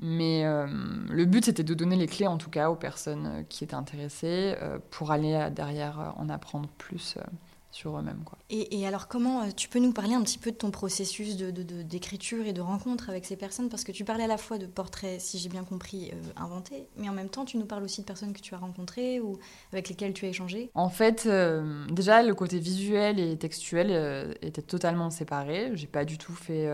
Mais 0.00 0.44
le 0.44 1.24
but, 1.24 1.44
c'était 1.44 1.64
de 1.64 1.74
donner 1.74 1.96
les 1.96 2.06
clés, 2.06 2.26
en 2.26 2.38
tout 2.38 2.50
cas, 2.50 2.70
aux 2.70 2.76
personnes 2.76 3.44
qui 3.48 3.64
étaient 3.64 3.74
intéressées 3.74 4.54
pour 4.90 5.10
aller 5.10 5.48
derrière 5.50 6.14
en 6.16 6.28
apprendre 6.28 6.68
plus 6.78 7.18
sur 7.70 7.98
eux-mêmes. 7.98 8.22
Quoi. 8.24 8.38
Et, 8.50 8.86
alors 8.86 9.08
comment 9.08 9.42
euh, 9.42 9.50
tu 9.54 9.68
peux 9.68 9.78
nous 9.78 9.92
parler 9.92 10.14
un 10.14 10.22
petit 10.22 10.38
peu 10.38 10.50
de 10.50 10.56
ton 10.56 10.70
processus 10.70 11.36
d'écriture 11.36 12.46
et 12.46 12.52
de 12.52 12.60
rencontre 12.60 13.10
avec 13.10 13.26
ces 13.26 13.36
personnes? 13.36 13.68
Parce 13.68 13.84
que 13.84 13.92
tu 13.92 14.04
parlais 14.04 14.24
à 14.24 14.28
la 14.28 14.38
fois 14.38 14.58
de 14.58 14.66
portraits, 14.66 15.20
si 15.20 15.38
j'ai 15.38 15.48
bien 15.48 15.64
compris, 15.64 16.10
euh, 16.12 16.16
inventés, 16.36 16.88
mais 16.96 17.08
en 17.08 17.12
même 17.12 17.28
temps 17.28 17.44
tu 17.44 17.58
nous 17.58 17.66
parles 17.66 17.82
aussi 17.82 18.00
de 18.00 18.06
personnes 18.06 18.32
que 18.32 18.40
tu 18.40 18.54
as 18.54 18.58
rencontrées 18.58 19.20
ou 19.20 19.38
avec 19.72 19.88
lesquelles 19.88 20.14
tu 20.14 20.24
as 20.24 20.28
échangé. 20.28 20.70
En 20.74 20.88
fait, 20.88 21.24
euh, 21.26 21.86
déjà 21.88 22.22
le 22.22 22.34
côté 22.34 22.58
visuel 22.58 23.20
et 23.20 23.36
textuel 23.36 24.36
était 24.40 24.62
totalement 24.62 25.10
séparé. 25.10 25.70
J'ai 25.74 25.86
pas 25.86 26.04
du 26.04 26.18
tout 26.18 26.34
fait... 26.34 26.68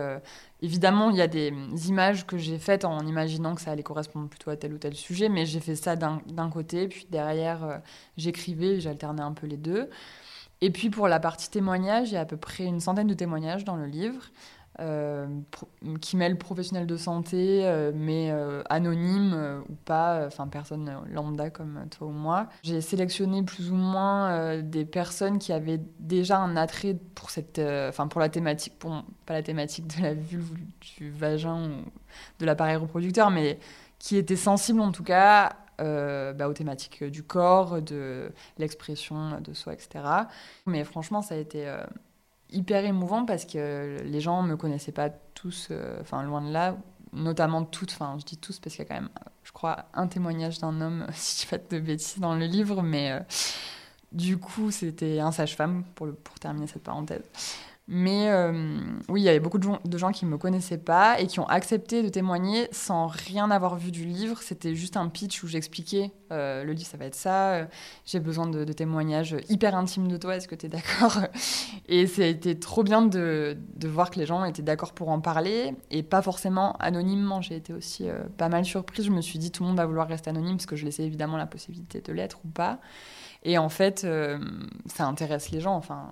Évidemment, 0.61 1.09
il 1.11 1.17
y 1.17 1.21
a 1.21 1.27
des 1.27 1.51
images 1.89 2.25
que 2.25 2.37
j'ai 2.37 2.57
faites 2.57 2.85
en 2.85 3.05
imaginant 3.05 3.53
que 3.53 3.61
ça 3.61 3.71
allait 3.71 3.83
correspondre 3.83 4.29
plutôt 4.29 4.49
à 4.49 4.55
tel 4.55 4.73
ou 4.73 4.77
tel 4.77 4.95
sujet, 4.95 5.29
mais 5.29 5.45
j'ai 5.45 5.59
fait 5.59 5.75
ça 5.75 5.95
d'un 5.95 6.49
côté, 6.49 6.87
puis 6.87 7.05
derrière 7.11 7.81
j'écrivais, 8.17 8.79
j'alternais 8.79 9.21
un 9.21 9.33
peu 9.33 9.45
les 9.45 9.57
deux. 9.57 9.89
Et 10.61 10.71
puis 10.71 10.89
pour 10.89 11.07
la 11.07 11.19
partie 11.19 11.49
témoignage, 11.49 12.11
il 12.11 12.13
y 12.13 12.17
a 12.17 12.21
à 12.21 12.25
peu 12.25 12.37
près 12.37 12.65
une 12.65 12.79
centaine 12.79 13.07
de 13.07 13.13
témoignages 13.13 13.65
dans 13.65 13.75
le 13.75 13.85
livre. 13.85 14.31
Euh, 14.81 15.27
qui 16.01 16.17
mêlent 16.17 16.37
professionnels 16.37 16.85
de 16.85 16.97
santé, 16.97 17.61
euh, 17.63 17.93
mais 17.95 18.29
euh, 18.29 18.61
anonymes 18.69 19.63
ou 19.69 19.75
pas, 19.85 20.25
enfin 20.27 20.49
personne 20.49 20.91
lambda 21.09 21.49
comme 21.49 21.85
toi 21.97 22.07
ou 22.07 22.11
moi. 22.11 22.49
J'ai 22.61 22.81
sélectionné 22.81 23.41
plus 23.41 23.71
ou 23.71 23.75
moins 23.75 24.61
des 24.61 24.83
personnes 24.83 25.39
qui 25.39 25.53
avaient 25.53 25.79
déjà 25.99 26.39
un 26.39 26.57
attrait 26.57 26.97
pour 27.13 27.29
cette, 27.29 27.57
enfin 27.57 28.09
pour 28.09 28.19
la 28.19 28.27
thématique, 28.27 28.77
pour, 28.77 29.01
pas 29.25 29.33
la 29.33 29.43
thématique 29.43 29.87
de 29.95 30.03
la 30.03 30.13
vulve, 30.13 30.51
du 30.97 31.09
vagin 31.09 31.69
ou 31.69 31.89
de 32.39 32.45
l'appareil 32.45 32.75
reproducteur, 32.75 33.31
mais 33.31 33.59
qui 33.97 34.17
étaient 34.17 34.35
sensibles 34.35 34.81
en 34.81 34.91
tout 34.91 35.03
cas 35.03 35.55
euh, 35.81 36.33
bah, 36.33 36.47
aux 36.47 36.53
thématiques 36.53 37.03
du 37.03 37.23
corps, 37.23 37.81
de 37.81 38.31
l'expression 38.57 39.39
de 39.41 39.53
soi, 39.53 39.73
etc. 39.73 40.03
Mais 40.65 40.83
franchement, 40.83 41.21
ça 41.21 41.35
a 41.35 41.37
été 41.37 41.67
euh, 41.67 41.83
hyper 42.49 42.85
émouvant 42.85 43.25
parce 43.25 43.45
que 43.45 44.01
les 44.03 44.21
gens 44.21 44.43
ne 44.43 44.49
me 44.49 44.57
connaissaient 44.57 44.91
pas 44.91 45.09
tous, 45.09 45.69
euh, 45.71 45.97
enfin 46.01 46.23
loin 46.23 46.41
de 46.41 46.51
là, 46.51 46.77
notamment 47.13 47.63
toutes, 47.63 47.93
enfin 47.93 48.15
je 48.19 48.25
dis 48.25 48.37
tous 48.37 48.59
parce 48.59 48.75
qu'il 48.75 48.83
y 48.83 48.87
a 48.87 48.89
quand 48.89 49.01
même, 49.01 49.09
je 49.43 49.51
crois, 49.51 49.85
un 49.93 50.07
témoignage 50.07 50.59
d'un 50.59 50.79
homme, 50.81 51.05
si 51.13 51.45
je 51.45 51.55
ne 51.55 51.59
pas 51.59 51.75
de 51.75 51.79
bêtises, 51.79 52.19
dans 52.19 52.35
le 52.35 52.45
livre, 52.45 52.81
mais 52.81 53.19
du 54.11 54.37
coup 54.37 54.71
c'était 54.71 55.19
un 55.19 55.31
sage-femme, 55.31 55.83
pour, 55.95 56.13
pour 56.15 56.39
terminer 56.39 56.67
cette 56.67 56.83
parenthèse. 56.83 57.23
Mais 57.87 58.29
euh, 58.31 58.79
oui, 59.09 59.21
il 59.21 59.23
y 59.23 59.29
avait 59.29 59.39
beaucoup 59.39 59.59
de 59.59 59.97
gens, 59.97 60.11
qui 60.11 60.25
ne 60.25 60.31
me 60.31 60.39
connaissaient 60.39 60.79
pas 60.79 61.19
et 61.19 61.27
qui 61.27 61.39
ont 61.39 61.47
accepté 61.47 62.01
de 62.01 62.09
témoigner 62.09 62.67
sans 62.71 63.05
rien 63.05 63.51
avoir 63.51 63.75
vu 63.75 63.91
du 63.91 64.05
livre. 64.05 64.41
C'était 64.41 64.73
juste 64.73 64.97
un 64.97 65.07
pitch 65.07 65.43
où 65.43 65.47
j'expliquais 65.47 66.11
euh, 66.31 66.63
le 66.63 66.73
livre, 66.73 66.89
ça 66.89 66.97
va 66.97 67.05
être 67.05 67.15
ça. 67.15 67.53
Euh, 67.53 67.65
j'ai 68.03 68.19
besoin 68.19 68.47
de, 68.47 68.65
témoignages 68.73 69.35
hyper 69.49 69.75
intimes 69.75 70.07
de 70.07 70.17
toi. 70.17 70.35
Est-ce 70.35 70.47
que 70.47 70.55
tu 70.55 70.65
es 70.65 70.69
d'accord? 70.69 71.19
Et 71.87 72.07
c'était 72.07 72.55
trop 72.55 72.81
bien 72.81 73.03
de, 73.03 73.55
de, 73.75 73.87
voir 73.87 74.09
que 74.09 74.19
les 74.19 74.25
gens 74.25 74.43
étaient 74.45 74.63
d'accord 74.63 74.93
pour 74.93 75.09
en 75.09 75.21
parler 75.21 75.75
et 75.91 76.01
pas 76.01 76.23
forcément 76.23 76.73
anonymement. 76.77 77.41
J'ai 77.41 77.55
été 77.55 77.71
aussi 77.71 78.07
pas 78.37 78.49
mal 78.49 78.65
surprise. 78.65 79.05
Je 79.05 79.11
me 79.11 79.21
suis 79.21 79.37
dit, 79.37 79.51
tout 79.51 79.61
le 79.61 79.69
monde 79.69 79.77
va 79.77 79.85
vouloir 79.85 80.07
rester 80.07 80.31
anonyme 80.31 80.57
parce 80.57 80.65
que 80.65 80.75
je 80.75 80.85
laissais 80.85 81.03
évidemment 81.03 81.37
la 81.37 81.45
possibilité 81.45 82.01
de 82.01 82.11
l'être 82.13 82.39
ou 82.45 82.47
pas. 82.47 82.79
Et 83.43 83.59
en 83.59 83.69
fait, 83.69 84.07
ça 84.87 85.05
intéresse 85.05 85.51
les 85.51 85.61
gens. 85.61 85.75
Enfin. 85.75 86.09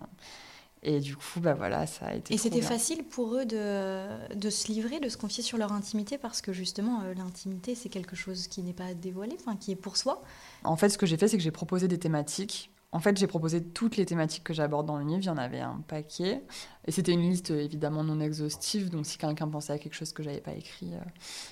Et 0.83 0.99
du 0.99 1.15
coup, 1.15 1.39
bah 1.39 1.53
voilà, 1.53 1.87
ça 1.87 2.07
a 2.07 2.13
été. 2.13 2.33
Et 2.33 2.37
c'était 2.37 2.61
facile 2.61 3.03
pour 3.05 3.35
eux 3.35 3.45
de, 3.45 4.35
de, 4.35 4.49
se 4.49 4.67
livrer, 4.67 4.99
de 4.99 5.07
se 5.07 5.15
confier 5.15 5.41
sur 5.41 5.57
leur 5.57 5.71
intimité, 5.71 6.17
parce 6.17 6.41
que 6.41 6.51
justement, 6.51 7.01
euh, 7.01 7.13
l'intimité, 7.13 7.73
c'est 7.73 7.89
quelque 7.89 8.15
chose 8.15 8.47
qui 8.47 8.61
n'est 8.63 8.73
pas 8.73 8.93
dévoilé, 8.93 9.37
enfin, 9.39 9.55
qui 9.55 9.71
est 9.71 9.77
pour 9.77 9.95
soi. 9.95 10.21
En 10.65 10.75
fait, 10.75 10.89
ce 10.89 10.97
que 10.97 11.05
j'ai 11.05 11.15
fait, 11.15 11.29
c'est 11.29 11.37
que 11.37 11.43
j'ai 11.43 11.51
proposé 11.51 11.87
des 11.87 11.97
thématiques 11.97 12.69
en 12.93 12.99
fait, 12.99 13.17
j'ai 13.17 13.25
proposé 13.25 13.63
toutes 13.63 13.97
les 13.97 14.05
thématiques 14.05 14.43
que 14.43 14.53
j'aborde 14.53 14.85
dans 14.85 14.97
le 14.97 15.03
livre, 15.03 15.19
il 15.19 15.25
y 15.25 15.29
en 15.29 15.37
avait 15.37 15.59
un 15.59 15.83
paquet. 15.87 16.43
Et 16.85 16.91
c'était 16.91 17.11
une 17.11 17.27
liste 17.27 17.49
évidemment 17.49 18.03
non 18.03 18.19
exhaustive, 18.19 18.91
donc 18.91 19.07
si 19.07 19.17
quelqu'un 19.17 19.47
pensait 19.47 19.73
à 19.73 19.79
quelque 19.79 19.95
chose 19.95 20.13
que 20.13 20.21
j'avais 20.21 20.41
pas 20.41 20.53
écrit, 20.53 20.93
euh, 20.93 20.99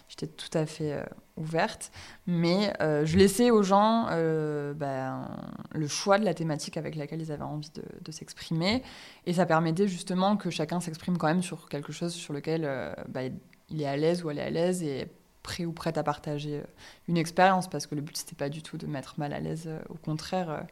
j'étais 0.07 0.27
tout 0.27 0.55
à 0.55 0.67
fait 0.67 0.93
euh, 0.93 1.03
ouverte. 1.37 1.91
Mais 2.27 2.71
euh, 2.79 3.07
je 3.07 3.17
laissais 3.17 3.49
aux 3.49 3.63
gens 3.63 4.05
ben, 4.05 5.27
le 5.73 5.87
choix 5.87 6.19
de 6.19 6.25
la 6.25 6.35
thématique 6.35 6.77
avec 6.77 6.95
laquelle 6.95 7.21
ils 7.21 7.31
avaient 7.31 7.41
envie 7.41 7.71
de, 7.71 8.11
s'exprimer. 8.11 8.83
Et 9.25 9.33
ça 9.33 9.47
permettait 9.47 9.87
justement 9.87 10.37
que 10.37 10.51
chacun 10.51 10.79
s'exprime 10.79 11.17
quand 11.17 11.27
même 11.27 11.41
sur 11.41 11.69
quelque 11.69 11.91
chose 11.91 12.13
sur 12.13 12.33
lequel 12.33 12.93
ben, 13.09 13.35
il 13.69 13.81
est 13.81 13.87
à 13.87 13.97
l'aise 13.97 14.23
ou 14.23 14.29
elle 14.29 14.37
est 14.37 14.43
à 14.43 14.49
l'aise 14.51 14.83
et 14.83 15.07
prêt 15.41 15.65
ou 15.65 15.71
prête 15.71 15.97
à 15.97 16.03
partager 16.03 16.61
une 17.07 17.17
expérience, 17.17 17.67
parce 17.67 17.87
que 17.87 17.95
le 17.95 18.01
but, 18.01 18.15
c'était 18.15 18.35
pas 18.35 18.49
du 18.49 18.61
tout 18.61 18.77
de 18.77 18.85
mettre 18.85 19.15
mal 19.17 19.33
à 19.33 19.39
l'aise, 19.39 19.67
au 19.89 19.95
contraire 19.95 20.67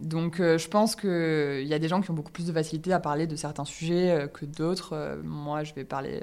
donc 0.00 0.40
euh, 0.40 0.56
je 0.56 0.68
pense 0.68 0.94
qu'il 0.96 1.66
y 1.66 1.74
a 1.74 1.78
des 1.78 1.88
gens 1.88 2.00
qui 2.00 2.10
ont 2.10 2.14
beaucoup 2.14 2.30
plus 2.30 2.46
de 2.46 2.52
facilité 2.52 2.92
à 2.92 3.00
parler 3.00 3.26
de 3.26 3.36
certains 3.36 3.64
sujets 3.64 4.10
euh, 4.10 4.26
que 4.28 4.46
d'autres. 4.46 4.94
Euh, 4.94 5.20
moi, 5.22 5.64
je 5.64 5.74
vais 5.74 5.84
parler 5.84 6.22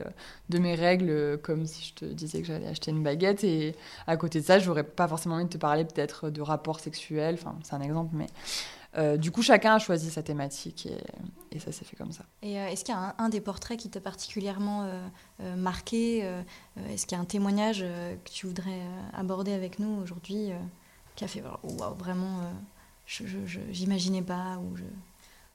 de 0.49 0.57
mes 0.57 0.75
règles 0.75 1.37
comme 1.43 1.65
si 1.65 1.89
je 1.89 1.93
te 1.93 2.05
disais 2.05 2.41
que 2.41 2.47
j'allais 2.47 2.67
acheter 2.67 2.91
une 2.91 3.03
baguette. 3.03 3.43
Et 3.43 3.75
à 4.07 4.17
côté 4.17 4.39
de 4.39 4.45
ça, 4.45 4.57
j'aurais 4.59 4.83
pas 4.83 5.07
forcément 5.07 5.35
envie 5.35 5.45
de 5.45 5.49
te 5.49 5.57
parler 5.57 5.85
peut-être 5.85 6.29
de 6.29 6.41
rapports 6.41 6.79
sexuels. 6.79 7.35
Enfin, 7.35 7.55
c'est 7.63 7.75
un 7.75 7.81
exemple, 7.81 8.15
mais... 8.15 9.17
du 9.17 9.29
coup, 9.31 9.43
chacun 9.43 9.75
a 9.75 9.79
choisi 9.79 10.09
sa 10.09 10.23
thématique 10.23 10.87
et, 11.51 11.59
ça 11.59 11.71
s'est 11.71 11.85
fait 11.85 11.95
comme 11.95 12.11
ça. 12.11 12.23
Et 12.41 12.53
est-ce 12.53 12.83
qu'il 12.83 12.95
y 12.95 12.97
a 12.97 13.15
un, 13.17 13.29
des 13.29 13.41
portraits 13.41 13.77
qui 13.77 13.89
t'a 13.89 13.99
particulièrement 13.99 14.89
marqué 15.55 16.19
Est-ce 16.89 17.05
qu'il 17.05 17.15
y 17.15 17.19
a 17.19 17.21
un 17.21 17.25
témoignage 17.25 17.81
que 17.81 18.29
tu 18.31 18.47
voudrais 18.47 18.81
aborder 19.13 19.53
avec 19.53 19.77
nous 19.77 20.01
aujourd'hui 20.01 20.51
qui 21.15 21.25
a 21.25 21.27
fait 21.27 21.43
vraiment 21.99 22.41
je 22.43 22.76
j'imaginais 23.07 24.21
pas. 24.21 24.57
Ou 24.57 24.75
je... 24.75 24.83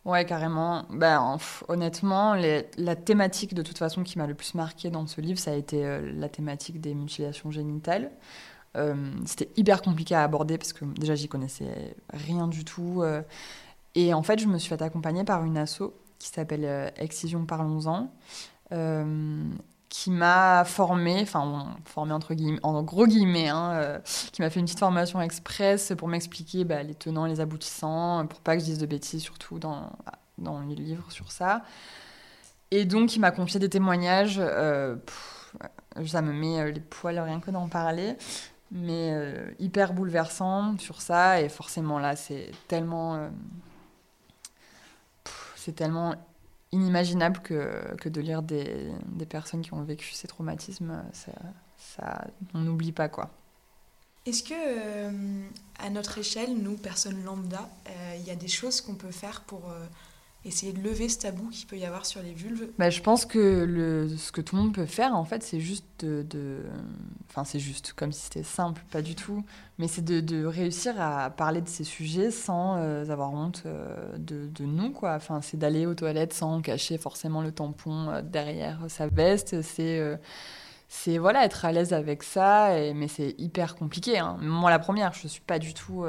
Ouais, 0.05 0.25
carrément. 0.25 0.85
Ben, 0.91 1.39
honnêtement, 1.69 2.35
la 2.35 2.97
thématique 2.97 3.55
de 3.55 3.63
toute 3.63 3.79
façon 3.79 4.03
qui 4.03 4.19
m'a 4.19 4.27
le 4.27 4.35
plus 4.35 4.55
marqué 4.55 4.91
dans 4.91 5.07
ce 5.07 5.21
livre, 5.21 5.39
ça 5.39 5.53
a 5.53 5.55
été 5.55 5.85
euh, 5.85 6.13
la 6.17 6.29
thématique 6.29 6.81
des 6.81 6.95
mutilations 6.95 7.51
génitales. 7.51 8.11
Euh, 8.77 8.95
c'était 9.27 9.51
hyper 9.57 9.83
compliqué 9.83 10.15
à 10.15 10.23
aborder 10.25 10.57
parce 10.57 10.73
que 10.73 10.85
déjà 10.85 11.15
j'y 11.15 11.29
connaissais 11.29 11.95
rien 12.13 12.49
du 12.49 12.65
tout. 12.65 13.03
Euh. 13.03 13.23
et 13.95 14.15
en 14.15 14.23
fait, 14.23 14.39
je 14.41 14.47
me 14.47 14.59
suis 14.59 14.71
fait 14.71 14.83
accompagner 14.83 15.25
par 15.25 15.45
une 15.45 15.59
asso 15.59 15.83
qui 16.19 16.29
s'appelle 16.29 16.93
Excision 16.97 17.45
Parlons-en 17.45 18.11
qui 19.93 20.11
m'a 20.11 20.65
formé, 20.65 21.21
enfin 21.21 21.77
formé 21.85 22.15
entre 22.15 22.33
guillemets, 22.33 22.59
en 22.63 22.83
gros 22.83 23.07
guillemets, 23.07 23.51
hein, 23.51 23.73
euh, 23.75 23.99
qui 24.33 24.41
m'a 24.41 24.49
fait 24.49 24.59
une 24.59 24.65
petite 24.65 24.79
formation 24.79 25.21
express 25.21 25.93
pour 25.99 26.09
m'expliquer 26.09 26.65
bah, 26.65 26.83
les 26.83 26.95
tenants, 26.95 27.27
les 27.27 27.41
aboutissants, 27.41 28.27
pour 28.27 28.41
pas 28.41 28.57
que 28.57 28.61
je 28.61 28.65
dise 28.65 28.79
de 28.79 28.87
bêtises, 28.87 29.21
surtout 29.21 29.59
dans, 29.59 29.93
dans 30.39 30.61
les 30.63 30.77
livres 30.77 31.13
sur 31.13 31.31
ça. 31.31 31.63
Et 32.71 32.87
donc, 32.87 33.15
il 33.17 33.19
m'a 33.21 33.33
confié 33.33 33.61
des 33.61 33.69
témoignages. 33.69 34.39
Euh, 34.41 34.97
ça 36.07 36.23
me 36.23 36.33
met 36.33 36.59
euh, 36.59 36.71
les 36.71 36.81
poils 36.81 37.19
rien 37.19 37.41
que 37.41 37.51
d'en 37.51 37.69
parler, 37.69 38.17
mais 38.71 39.15
hyper 39.59 39.93
bouleversant 39.93 40.79
sur 40.79 41.03
ça. 41.03 41.43
Et 41.43 41.51
forcément, 41.51 41.99
là, 41.99 42.17
c'est 42.17 42.51
tellement. 42.67 43.29
c'est 45.55 45.73
tellement 45.73 46.15
inimaginable 46.73 47.41
que, 47.41 47.95
que 47.97 48.09
de 48.09 48.21
lire 48.21 48.43
des, 48.43 48.91
des, 49.07 49.27
personnes 49.27 49.63
qui 49.63 49.73
ont 49.75 49.83
vécu 49.83 50.13
ces 50.13 50.27
traumatismes. 50.27 51.05
Ça, 51.13 51.33
ça 51.77 52.25
on 52.55 52.61
n'oublie 52.61 52.93
pas 52.93 53.09
quoi. 53.09 53.31
Est-ce 54.25 54.45
que, 54.45 54.55
euh, 54.55 55.49
à 55.81 55.91
notre 55.91 56.19
échelle, 56.19 56.57
nous, 56.57 56.77
personnes 56.77 57.25
lambda, 57.25 57.69
euh, 57.89 58.17
il 58.19 58.25
y 58.25 58.31
a 58.31 58.37
des 58.37 58.49
choses 58.49 58.81
qu'on 58.81 58.95
peut 58.95 59.11
faire 59.11 59.41
pour 59.43 59.69
euh, 59.69 59.85
essayer 60.45 60.73
de 60.73 60.81
lever 60.81 61.09
ce 61.09 61.19
tabou 61.19 61.49
qu'il 61.51 61.67
peut 61.67 61.77
y 61.77 61.85
avoir 61.85 62.05
sur 62.05 62.23
les 62.23 62.33
vulves 62.33 62.69
bah, 62.79 62.91
Je 62.91 63.01
pense 63.01 63.25
que 63.25 63.65
le, 63.65 64.09
ce 64.17 64.33
que 64.33 64.41
tout 64.41 64.57
le 64.57 64.63
monde 64.63 64.75
peut 64.75 64.87
faire, 64.87 65.15
en 65.15 65.25
fait, 65.25 65.43
c'est 65.43 65.61
juste 65.61 65.85
de, 66.05 66.59
Enfin, 67.33 67.45
c'est 67.45 67.61
juste, 67.61 67.95
comme 67.95 68.13
si 68.13 68.25
c'était 68.25 68.43
simple, 68.43 68.85
pas 68.91 69.01
du 69.01 69.15
tout. 69.15 69.43
Mais 69.79 69.89
c'est 69.89 70.05
de, 70.05 70.21
de, 70.21 70.45
réussir 70.45 71.01
à 71.01 71.31
parler 71.31 71.63
de 71.63 71.69
ces 71.69 71.85
sujets 71.85 72.31
sans 72.31 72.77
euh, 72.77 73.09
avoir 73.09 73.33
honte 73.33 73.63
euh, 73.65 74.19
de, 74.19 74.49
de, 74.49 74.65
nous, 74.65 74.91
quoi. 74.91 75.15
Enfin, 75.15 75.41
c'est 75.41 75.57
d'aller 75.57 75.87
aux 75.87 75.95
toilettes 75.95 76.35
sans 76.35 76.61
cacher 76.61 76.99
forcément 76.99 77.41
le 77.41 77.51
tampon 77.51 78.11
euh, 78.11 78.21
derrière 78.21 78.81
sa 78.89 79.07
veste. 79.07 79.63
C'est... 79.63 80.19
c'est 80.95 81.17
voilà 81.17 81.45
être 81.45 81.65
à 81.65 81.73
l'aise 81.73 81.95
avec 81.95 82.23
ça 82.23 82.79
et, 82.79 82.93
mais 82.93 83.09
c'est 83.09 83.35
hyper 83.39 83.77
compliqué 83.77 84.19
hein. 84.19 84.37
moi 84.41 84.71
la 84.71 84.79
première 84.79 85.15
je 85.15 85.27
suis 85.27 85.41
pas 85.41 85.59
du 85.59 85.73
tout 85.73 86.05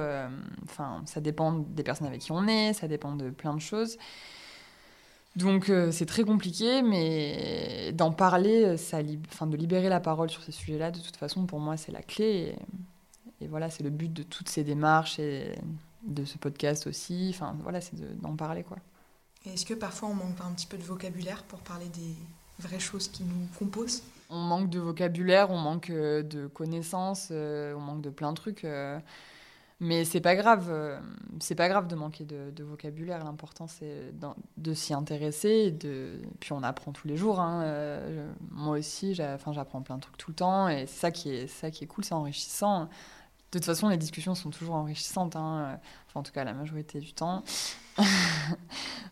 enfin 0.65 1.01
ça 1.05 1.21
dépend 1.21 1.53
des 1.53 1.83
personnes 1.83 2.07
avec 2.07 2.19
qui 2.19 2.31
on 2.33 2.47
est 2.47 2.73
ça 2.73 2.87
dépend 2.87 3.15
de 3.15 3.29
plein 3.29 3.53
de 3.53 3.61
choses 3.61 3.97
donc 5.35 5.69
euh, 5.69 5.91
c'est 5.91 6.05
très 6.05 6.23
compliqué, 6.23 6.81
mais 6.83 7.91
d'en 7.93 8.11
parler, 8.11 8.77
ça 8.77 8.99
enfin, 9.31 9.47
de 9.47 9.57
libérer 9.57 9.89
la 9.89 9.99
parole 9.99 10.29
sur 10.29 10.43
ces 10.43 10.51
sujets-là, 10.51 10.91
de 10.91 10.99
toute 10.99 11.17
façon, 11.17 11.45
pour 11.45 11.59
moi, 11.59 11.75
c'est 11.75 11.91
la 11.91 12.03
clé. 12.03 12.55
Et, 13.41 13.47
voilà, 13.47 13.69
c'est 13.69 13.83
le 13.83 13.89
but 13.89 14.13
de 14.13 14.23
toutes 14.23 14.47
ces 14.47 14.63
démarches 14.63 15.19
et 15.19 15.55
de 16.03 16.23
ce 16.23 16.37
podcast 16.37 16.87
aussi. 16.87 17.31
Enfin, 17.33 17.55
voilà, 17.61 17.81
c'est 17.81 17.95
d'en 18.21 18.35
parler, 18.35 18.63
quoi. 18.63 18.77
Est-ce 19.45 19.65
que 19.65 19.73
parfois 19.73 20.09
on 20.09 20.13
manque 20.13 20.39
un 20.39 20.53
petit 20.53 20.67
peu 20.67 20.77
de 20.77 20.83
vocabulaire 20.83 21.43
pour 21.43 21.59
parler 21.59 21.89
des 21.89 22.15
vraies 22.59 22.79
choses 22.79 23.09
qui 23.09 23.23
nous 23.23 23.47
composent? 23.59 24.03
On 24.33 24.39
manque 24.39 24.69
de 24.69 24.79
vocabulaire, 24.79 25.51
on 25.51 25.57
manque 25.57 25.91
de 25.91 26.47
connaissances, 26.47 27.31
on 27.31 27.79
manque 27.79 28.01
de 28.01 28.09
plein 28.09 28.31
de 28.31 28.37
trucs. 28.37 28.65
Mais 29.83 30.05
c'est 30.05 30.21
pas 30.21 30.37
grave, 30.37 30.67
euh, 30.69 30.97
c'est 31.41 31.55
pas 31.55 31.67
grave 31.67 31.87
de 31.87 31.95
manquer 31.95 32.23
de, 32.23 32.63
vocabulaire. 32.63 33.21
L'important 33.25 33.67
c'est 33.67 34.13
de, 34.57 34.73
s'y 34.73 34.93
intéresser. 34.93 35.75
Et. 35.83 36.21
Puis 36.39 36.53
on 36.53 36.63
apprend 36.63 36.93
tous 36.93 37.07
les 37.07 37.17
jours. 37.17 37.41
Hein. 37.41 37.63
Euh, 37.63 38.31
moi 38.49 38.77
aussi, 38.77 39.13
j'apprends 39.13 39.81
plein 39.81 39.97
de 39.97 40.01
trucs 40.01 40.17
tout 40.17 40.31
le 40.31 40.35
temps, 40.35 40.69
et 40.69 40.85
ça 40.85 41.11
qui 41.11 41.31
est 41.31 41.47
ça 41.47 41.69
qui 41.69 41.83
est 41.83 41.87
cool, 41.87 42.05
c'est 42.05 42.13
enrichissant. 42.13 42.85
De 43.51 43.59
toute 43.59 43.65
façon, 43.65 43.89
les 43.89 43.97
discussions 43.97 44.35
sont 44.35 44.51
toujours 44.51 44.75
enrichissantes. 44.75 45.35
Hein. 45.35 45.79
Enfin, 46.07 46.21
en 46.21 46.23
tout 46.23 46.31
cas, 46.31 46.45
la 46.45 46.53
majorité 46.53 46.99
du 47.01 47.13
temps. 47.13 47.43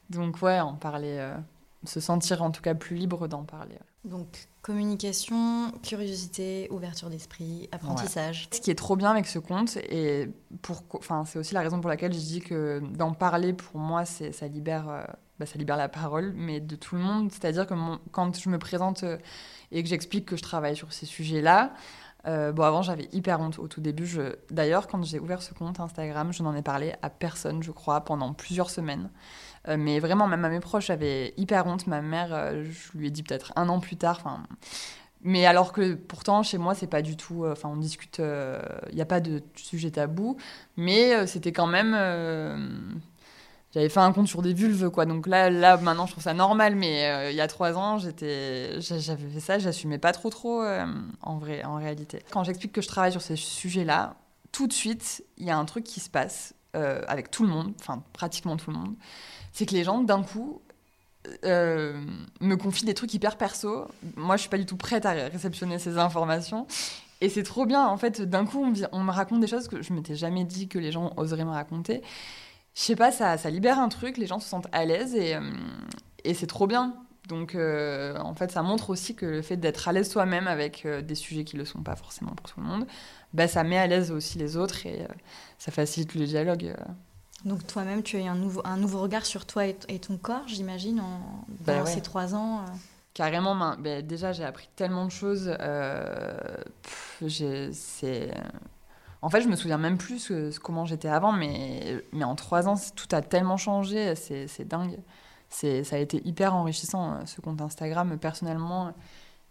Donc 0.10 0.42
ouais, 0.42 0.62
en 0.62 0.76
parler, 0.76 1.18
euh, 1.20 1.36
se 1.84 2.00
sentir 2.00 2.44
en 2.44 2.52
tout 2.52 2.62
cas 2.62 2.76
plus 2.76 2.96
libre 2.96 3.28
d'en 3.28 3.44
parler. 3.44 3.78
Donc 4.06 4.48
communication, 4.62 5.72
curiosité, 5.84 6.68
ouverture 6.72 7.10
d'esprit, 7.10 7.68
apprentissage. 7.72 8.48
Ce 8.52 8.62
qui 8.62 8.70
est 8.70 8.76
trop 8.76 8.96
bien 8.96 9.10
avec 9.10 9.26
ce 9.26 9.40
compte, 9.40 9.78
et 9.78 10.30
pour, 10.62 10.84
enfin, 10.94 11.24
c'est 11.26 11.40
aussi 11.40 11.54
la 11.54 11.62
raison 11.62 11.82
pour 11.82 11.90
laquelle 11.90 12.14
je 12.14 12.20
dis 12.20 12.42
que 12.42 12.82
d'en 12.96 13.14
parler, 13.14 13.54
pour 13.54 13.80
moi, 13.80 14.06
c'est, 14.06 14.32
ça, 14.32 14.48
libère, 14.48 14.90
euh, 14.90 15.04
bah, 15.40 15.46
ça 15.48 15.58
libère 15.58 15.78
la 15.78 15.90
parole, 15.90 16.34
mais 16.36 16.60
de 16.60 16.76
tout 16.76 16.96
le 16.96 17.02
monde. 17.02 17.32
C'est-à-dire 17.32 17.66
que 17.66 17.74
quand 18.12 18.40
je 18.40 18.50
me 18.50 18.60
présente 18.60 19.04
euh, 19.04 19.18
et 19.72 19.82
que 19.82 19.90
j'explique 19.90 20.26
que 20.26 20.36
je 20.36 20.44
travaille 20.44 20.76
sur 20.76 20.94
ces 20.94 21.08
sujets-là, 21.08 21.74
euh, 22.28 22.52
bon, 22.52 22.64
avant, 22.64 22.82
j'avais 22.82 23.10
hyper 23.12 23.40
honte 23.40 23.60
au 23.60 23.68
tout 23.68 23.82
début. 23.82 24.08
D'ailleurs, 24.50 24.88
quand 24.88 25.04
j'ai 25.04 25.20
ouvert 25.20 25.42
ce 25.42 25.54
compte 25.54 25.80
Instagram, 25.80 26.32
je 26.32 26.44
n'en 26.44 26.56
ai 26.56 26.62
parlé 26.62 26.94
à 27.02 27.10
personne, 27.10 27.64
je 27.64 27.72
crois, 27.72 28.02
pendant 28.02 28.34
plusieurs 28.34 28.70
semaines. 28.70 29.10
Euh, 29.68 29.78
mais 29.78 30.00
vraiment, 30.00 30.28
même 30.28 30.46
à 30.46 30.50
mes 30.50 30.60
proches, 30.60 30.88
j'avais 30.88 31.34
hyper 31.38 31.66
honte. 31.68 31.88
Ma 31.88 32.02
mère, 32.02 32.34
euh, 32.34 32.64
je 32.66 32.98
lui 32.98 33.08
ai 33.08 33.12
dit 33.12 33.24
peut-être 33.24 33.54
un 33.56 33.70
an 33.70 33.80
plus 33.80 33.98
tard. 33.98 34.22
Mais 35.24 35.46
alors 35.46 35.72
que 35.72 35.94
pourtant, 35.94 36.42
chez 36.44 36.58
moi, 36.58 36.74
c'est 36.74 36.88
pas 36.88 37.02
du 37.02 37.16
tout. 37.16 37.46
Enfin, 37.46 37.70
on 37.70 37.78
discute. 37.78 38.20
Il 38.20 38.96
n'y 38.96 39.02
a 39.02 39.06
pas 39.06 39.20
de 39.20 39.44
sujet 39.56 39.92
tabou. 39.92 40.38
Mais 40.78 41.28
c'était 41.28 41.52
quand 41.52 41.68
même 41.68 41.94
j'avais 43.74 43.90
fait 43.90 44.00
un 44.00 44.12
compte 44.12 44.28
sur 44.28 44.42
des 44.42 44.54
vulves 44.54 44.90
quoi. 44.90 45.06
Donc 45.06 45.28
là 45.28 45.50
là 45.50 45.78
maintenant 45.78 46.06
je 46.06 46.12
trouve 46.12 46.24
ça 46.24 46.34
normal 46.34 46.76
mais 46.76 47.06
euh, 47.06 47.32
il 47.32 47.36
y 47.36 47.42
a 47.42 47.48
trois 47.48 47.78
ans 47.78 47.98
j'étais 47.98 48.82
j'avais 48.82 49.30
fait 49.30 49.40
ça 49.40 49.60
j'assumais 49.60 49.98
pas 49.98 50.12
trop 50.12 50.30
trop 50.30 50.62
euh, 50.62 50.86
en 51.22 51.38
vrai 51.38 51.64
en 51.64 51.76
réalité. 51.76 52.22
Quand 52.32 52.44
j'explique 52.44 52.74
que 52.74 52.82
je 52.82 52.88
travaille 52.88 53.12
sur 53.12 53.22
ces 53.22 53.36
sujets 53.36 53.86
là 53.86 54.16
tout 54.52 54.68
de 54.68 54.74
suite 54.74 55.24
il 55.38 55.46
y 55.46 55.52
a 55.52 55.58
un 55.58 55.66
truc 55.66 55.84
qui 55.84 56.00
se 56.00 56.10
passe 56.10 56.54
euh, 56.76 57.02
avec 57.08 57.32
tout 57.32 57.44
le 57.44 57.50
monde 57.50 57.74
enfin 57.80 58.04
pratiquement 58.14 58.58
tout 58.58 58.72
le 58.72 58.78
monde. 58.78 58.94
C'est 59.54 59.66
que 59.66 59.74
les 59.74 59.84
gens 59.84 60.02
d'un 60.02 60.24
coup 60.24 60.62
me 61.44 62.56
confient 62.56 62.86
des 62.86 62.96
trucs 62.96 63.14
hyper 63.14 63.38
perso. 63.38 63.88
Moi 64.16 64.36
je 64.36 64.42
suis 64.42 64.50
pas 64.50 64.58
du 64.58 64.66
tout 64.66 64.78
prête 64.78 65.06
à 65.06 65.12
réceptionner 65.12 65.78
ces 65.78 65.98
informations. 65.98 66.66
Et 67.24 67.30
c'est 67.30 67.44
trop 67.44 67.68
bien. 67.68 67.86
En 67.86 67.98
fait 67.98 68.22
d'un 68.22 68.46
coup 68.46 68.66
on, 68.66 68.74
on 68.92 69.04
me 69.04 69.12
raconte 69.12 69.40
des 69.40 69.48
choses 69.48 69.68
que 69.68 69.82
je 69.82 69.94
m'étais 69.94 70.16
jamais 70.16 70.44
dit 70.44 70.68
que 70.68 70.80
les 70.80 70.92
gens 70.92 71.14
oseraient 71.18 71.46
me 71.46 71.52
raconter 71.52 72.02
je 72.74 72.82
sais 72.82 72.96
pas, 72.96 73.12
ça, 73.12 73.38
ça 73.38 73.50
libère 73.50 73.80
un 73.80 73.90
truc, 73.90 74.18
les 74.18 74.28
gens 74.28 74.40
se 74.40 74.48
sentent 74.48 74.68
à 74.72 74.86
l'aise 74.86 75.16
et, 75.16 75.36
euh, 75.36 75.42
et 76.24 76.34
c'est 76.34 76.48
trop 76.48 76.68
bien. 76.68 76.96
Donc, 77.28 77.56
euh, 77.56 78.18
en 78.18 78.34
fait, 78.34 78.52
ça 78.52 78.62
montre 78.62 78.90
aussi 78.90 79.16
que 79.16 79.26
le 79.26 79.42
fait 79.42 79.58
d'être 79.58 79.88
à 79.88 79.94
l'aise 79.94 80.10
soi-même 80.10 80.48
avec 80.48 80.86
euh, 80.86 81.02
des 81.02 81.16
sujets 81.16 81.44
qui 81.44 81.56
ne 81.56 81.62
le 81.62 81.66
sont 81.66 81.82
pas 81.82 81.96
forcément 81.96 82.32
pour 82.32 82.50
tout 82.50 82.60
le 82.60 82.66
monde, 82.66 82.88
bah, 83.34 83.48
ça 83.48 83.64
met 83.64 83.78
à 83.78 83.88
l'aise 83.88 84.12
aussi 84.12 84.38
les 84.38 84.58
autres 84.58 84.86
et 84.86 85.08
ça 85.58 85.72
facilite 85.72 86.16
le 86.16 86.26
dialogue. 86.26 86.76
Donc, 87.46 87.66
toi-même, 87.68 88.04
tu 88.04 88.18
as 88.18 88.20
eu 88.20 88.28
un 88.28 88.36
nouveau, 88.36 88.62
un 88.66 88.78
nouveau 88.78 89.02
regard 89.02 89.26
sur 89.26 89.46
toi 89.46 89.66
et, 89.66 89.76
ton 89.76 90.18
corps, 90.18 90.48
j'imagine, 90.48 91.00
en, 91.00 91.46
bah 91.62 91.86
ces 91.86 92.02
trois 92.02 92.36
ans 92.36 92.66
Carrément, 93.14 93.56
bah, 93.78 94.02
déjà, 94.02 94.32
j'ai 94.32 94.46
appris 94.46 94.70
tellement 94.76 95.06
de 95.06 95.12
choses. 95.12 95.56
c'est 97.72 98.32
en 99.22 99.30
fait, 99.30 99.42
je 99.42 99.48
me 99.48 99.56
souviens 99.56 99.78
même 99.78 99.98
plus 99.98 100.32
comment 100.62 100.86
j'étais 100.86 101.08
avant, 101.08 101.32
mais, 101.32 102.04
mais 102.12 102.24
en 102.24 102.36
trois 102.36 102.68
ans, 102.68 102.76
tout 102.96 103.08
a 103.12 103.22
tellement 103.22 103.58
changé, 103.58 104.16
c'est 104.16 104.68
dingue. 104.68 104.98
Ça 105.50 105.96
a 105.96 105.98
été 105.98 106.26
hyper 106.26 106.56
enrichissant, 106.56 107.14
euh, 107.14 107.26
ce 107.26 107.42
compte 107.42 107.62
Instagram, 107.62 108.18
personnellement 108.18 108.94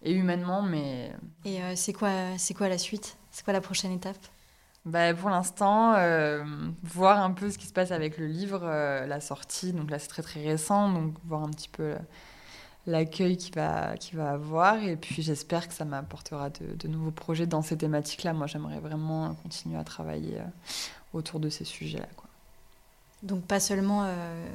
et 0.02 0.12
humainement. 0.12 0.62
Mais... 0.62 1.12
Et 1.44 1.62
euh, 1.62 1.74
c'est 1.76 1.92
quoi, 1.92 2.10
quoi 2.56 2.68
la 2.68 2.78
suite? 2.78 3.18
C'est 3.30 3.44
quoi 3.44 3.52
la 3.52 3.60
prochaine 3.60 3.92
étape? 3.92 4.16
Bah, 4.86 5.12
pour 5.12 5.28
l'instant, 5.28 5.92
euh, 5.94 6.42
voir 6.82 7.22
un 7.22 7.32
peu 7.32 7.50
ce 7.50 7.58
qui 7.58 7.66
se 7.66 7.72
passe 7.74 7.92
avec 7.92 8.16
le 8.16 8.26
livre, 8.26 8.64
la 8.64 9.20
sortie. 9.20 9.74
Donc 9.74 9.90
là, 9.90 9.98
c'est 9.98 10.08
très 10.08 10.22
très 10.22 10.42
récent, 10.42 10.90
donc 10.90 11.14
voir 11.26 11.44
un 11.44 11.50
petit 11.50 11.68
peu 11.68 11.94
l'accueil 12.86 13.36
qu'il 13.36 13.54
va, 13.54 13.96
qui 13.96 14.16
va 14.16 14.30
avoir. 14.32 14.82
Et 14.82 14.96
puis 14.96 15.22
j'espère 15.22 15.68
que 15.68 15.74
ça 15.74 15.84
m'apportera 15.84 16.50
de, 16.50 16.88
nouveaux 16.88 17.10
projets 17.10 17.46
dans 17.46 17.62
ces 17.62 17.76
thématiques-là. 17.76 18.32
Moi, 18.32 18.46
j'aimerais 18.46 18.80
vraiment 18.80 19.34
continuer 19.42 19.78
à 19.78 19.84
travailler 19.84 20.38
euh, 20.38 20.44
autour 21.12 21.40
de 21.40 21.48
ces 21.48 21.64
sujets-là. 21.64 22.06
Donc 23.22 23.44
pas 23.44 23.60
seulement 23.60 24.04
euh, 24.04 24.48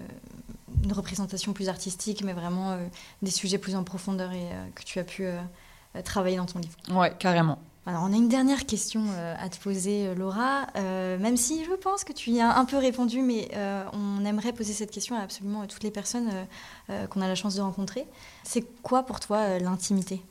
une 0.84 0.94
représentation 0.94 1.54
plus 1.54 1.70
artistique, 1.70 2.24
mais 2.24 2.34
vraiment 2.34 2.72
euh, 2.72 2.88
des 3.22 3.30
sujets 3.30 3.60
plus 3.60 3.76
en 3.76 3.84
profondeur 3.84 4.32
et 4.32 4.50
que 4.74 4.84
tu 4.84 4.98
as 5.00 5.04
pu 5.04 5.28
travailler 6.04 6.38
dans 6.38 6.48
ton 6.48 6.60
livre. 6.60 6.76
Ouais, 6.90 7.14
carrément. 7.20 7.60
On 7.88 8.12
a 8.12 8.16
une 8.16 8.30
dernière 8.30 8.66
question 8.66 9.04
euh, 9.10 9.36
à 9.38 9.48
te 9.48 9.60
poser, 9.60 10.08
euh, 10.08 10.16
Laura. 10.16 10.66
Euh, 10.76 11.20
même 11.20 11.38
si 11.38 11.64
je 11.64 11.72
pense 11.74 12.04
que 12.04 12.14
tu 12.14 12.32
y 12.32 12.42
as 12.42 12.58
un 12.58 12.66
peu 12.66 12.78
répondu, 12.78 13.22
mais 13.22 13.50
on 13.94 14.26
aimerait 14.26 14.54
poser 14.54 14.74
cette 14.74 14.92
question 14.92 15.16
à 15.16 15.20
absolument 15.20 15.66
toutes 15.68 15.84
les 15.84 15.92
personnes 15.92 16.32
qu'on 17.10 17.22
a 17.22 17.28
la 17.28 17.36
chance 17.36 17.56
de 17.56 17.62
rencontrer. 17.62 18.08
C'est 18.44 18.62
quoi 18.82 19.04
pour 19.04 19.20
toi 19.20 19.60
l'intimité? 19.60 20.22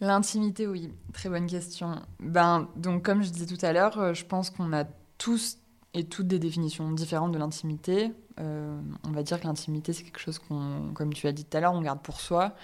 L'intimité, 0.00 0.66
oui, 0.66 0.92
très 1.12 1.28
bonne 1.28 1.46
question. 1.46 2.00
Ben, 2.20 2.68
donc, 2.76 3.02
comme 3.02 3.22
je 3.22 3.30
disais 3.30 3.46
tout 3.46 3.64
à 3.64 3.72
l'heure, 3.72 4.14
je 4.14 4.24
pense 4.24 4.50
qu'on 4.50 4.72
a 4.72 4.84
tous 5.18 5.58
et 5.94 6.04
toutes 6.04 6.26
des 6.26 6.38
définitions 6.38 6.90
différentes 6.92 7.32
de 7.32 7.38
l'intimité. 7.38 8.12
on 8.38 9.10
va 9.10 9.22
dire 9.22 9.40
que 9.40 9.46
l'intimité, 9.46 9.92
c'est 9.92 10.02
quelque 10.02 10.20
chose 10.20 10.38
qu'on, 10.38 10.92
comme 10.94 11.12
tu 11.12 11.26
as 11.26 11.32
dit 11.32 11.44
tout 11.44 11.56
à 11.56 11.60
l'heure, 11.60 11.72
on 11.72 11.82
garde 11.82 12.00
pour 12.00 12.20
soi. 12.20 12.54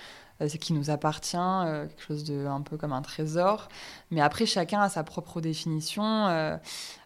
Euh, 0.40 0.48
c'est 0.48 0.58
qui 0.58 0.72
nous 0.72 0.90
appartient, 0.90 1.36
euh, 1.36 1.86
quelque 1.86 2.02
chose 2.02 2.24
de 2.24 2.46
un 2.46 2.62
peu 2.62 2.76
comme 2.76 2.92
un 2.92 3.02
trésor. 3.02 3.68
Mais 4.10 4.20
après, 4.20 4.46
chacun 4.46 4.80
a 4.80 4.88
sa 4.88 5.04
propre 5.04 5.40
définition 5.40 6.02
euh, 6.28 6.56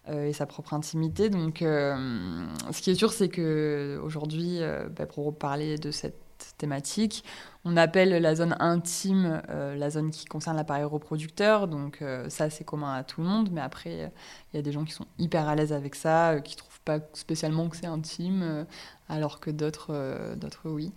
et 0.09 0.33
sa 0.33 0.47
propre 0.47 0.75
intimité. 0.75 1.31
Donc, 1.31 1.59
ce 1.61 2.81
qui 2.81 2.91
est 2.91 2.95
sûr, 2.95 3.13
c'est 3.13 3.29
que 3.29 4.01
aujourd'hui, 4.03 4.61
bah, 4.97 5.07
pour 5.07 5.37
parler 5.37 5.79
de 5.79 5.91
cette 5.91 6.21
thématique. 6.59 7.25
On 7.65 7.77
appelle 7.79 8.11
la 8.11 8.35
zone 8.35 8.55
intime 8.61 9.41
la 9.49 9.89
zone 9.89 10.11
qui 10.11 10.27
concerne 10.27 10.57
l'appareil 10.59 10.85
reproducteur, 10.85 11.69
donc 11.69 12.05
ça 12.29 12.51
c'est 12.51 12.65
commun 12.65 12.93
à 12.93 13.03
tout 13.03 13.23
le 13.23 13.27
monde, 13.27 13.49
mais 13.51 13.63
après 13.63 14.13
il 14.53 14.57
y 14.57 14.59
a 14.59 14.63
des 14.63 14.73
gens 14.73 14.85
qui 14.85 14.93
sont 14.93 15.07
hyper 15.19 15.49
à 15.49 15.55
l'aise 15.55 15.73
avec 15.73 15.95
ça, 15.95 16.41
qui 16.45 16.55
trouvent 16.55 16.81
pas 16.85 16.99
spécialement 17.15 17.69
que 17.71 17.77
c'est 17.79 17.87
intime, 17.87 18.67
alors 19.09 19.41
que 19.41 19.51
d'autres 19.51 20.35
d'autres 20.37 20.69
oui 20.69 20.93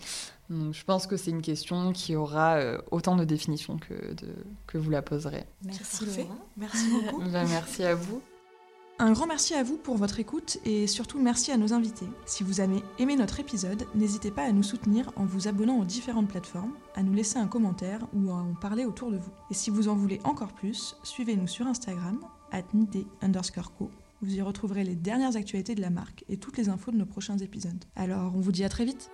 je 0.50 0.84
pense 0.84 1.08
que 1.08 1.18
c'est 1.18 1.32
une 1.32 1.42
question 1.42 1.92
qui 1.92 2.16
aura 2.16 2.56
euh, 2.56 2.78
autant 2.92 3.16
de 3.16 3.26
définitions 3.26 3.78
que, 3.78 4.14
de, 4.14 4.34
que 4.66 4.78
vous 4.78 4.90
la 4.90 5.02
poserez. 5.02 5.46
Merci 5.64 6.06
Laura. 6.06 6.36
Merci 6.56 6.90
beaucoup. 6.90 7.22
Ben, 7.22 7.48
merci 7.48 7.84
à 7.84 7.96
vous. 7.96 8.22
Un 9.00 9.12
grand 9.12 9.28
merci 9.28 9.54
à 9.54 9.62
vous 9.62 9.78
pour 9.78 9.96
votre 9.96 10.20
écoute 10.20 10.58
et 10.66 10.88
surtout 10.88 11.20
merci 11.20 11.52
à 11.52 11.58
nos 11.58 11.72
invités. 11.72 12.08
Si 12.26 12.44
vous 12.44 12.62
avez 12.62 12.82
aimé 12.98 13.16
notre 13.16 13.40
épisode, 13.40 13.86
n'hésitez 13.94 14.32
pas 14.32 14.42
à 14.42 14.52
nous 14.52 14.64
soutenir 14.64 15.12
en 15.18 15.26
vous 15.26 15.48
abonnant 15.48 15.78
aux 15.78 15.86
différentes 15.86 16.30
plateformes, 16.30 16.74
à 16.96 17.04
nous 17.04 17.14
laisser 17.14 17.38
un 17.38 17.48
commentaire 17.48 18.08
ou 18.14 18.32
à 18.32 18.36
en 18.36 18.56
parler 18.56 18.86
autour 18.86 19.12
de 19.12 19.18
vous. 19.18 19.32
Et 19.52 19.54
si 19.54 19.70
vous 19.70 19.88
en 19.88 19.96
voulez 19.96 20.20
encore 20.24 20.54
plus, 20.54 20.96
suivez-nous 21.04 21.46
sur 21.46 21.68
Instagram, 21.68 22.20
at 22.52 22.64
underscore 23.22 23.72
co. 23.78 23.92
Vous 24.24 24.34
y 24.34 24.42
retrouverez 24.42 24.84
les 24.84 24.96
dernières 24.96 25.36
actualités 25.36 25.76
de 25.76 25.82
la 25.82 25.92
marque 25.92 26.26
et 26.28 26.38
toutes 26.38 26.58
les 26.58 26.70
infos 26.70 26.92
de 26.92 26.98
nos 26.98 27.06
prochains 27.06 27.38
épisodes. 27.38 27.86
Alors, 27.96 28.34
on 28.36 28.40
vous 28.40 28.52
dit 28.52 28.64
à 28.64 28.70
très 28.70 28.86
vite 28.86 29.12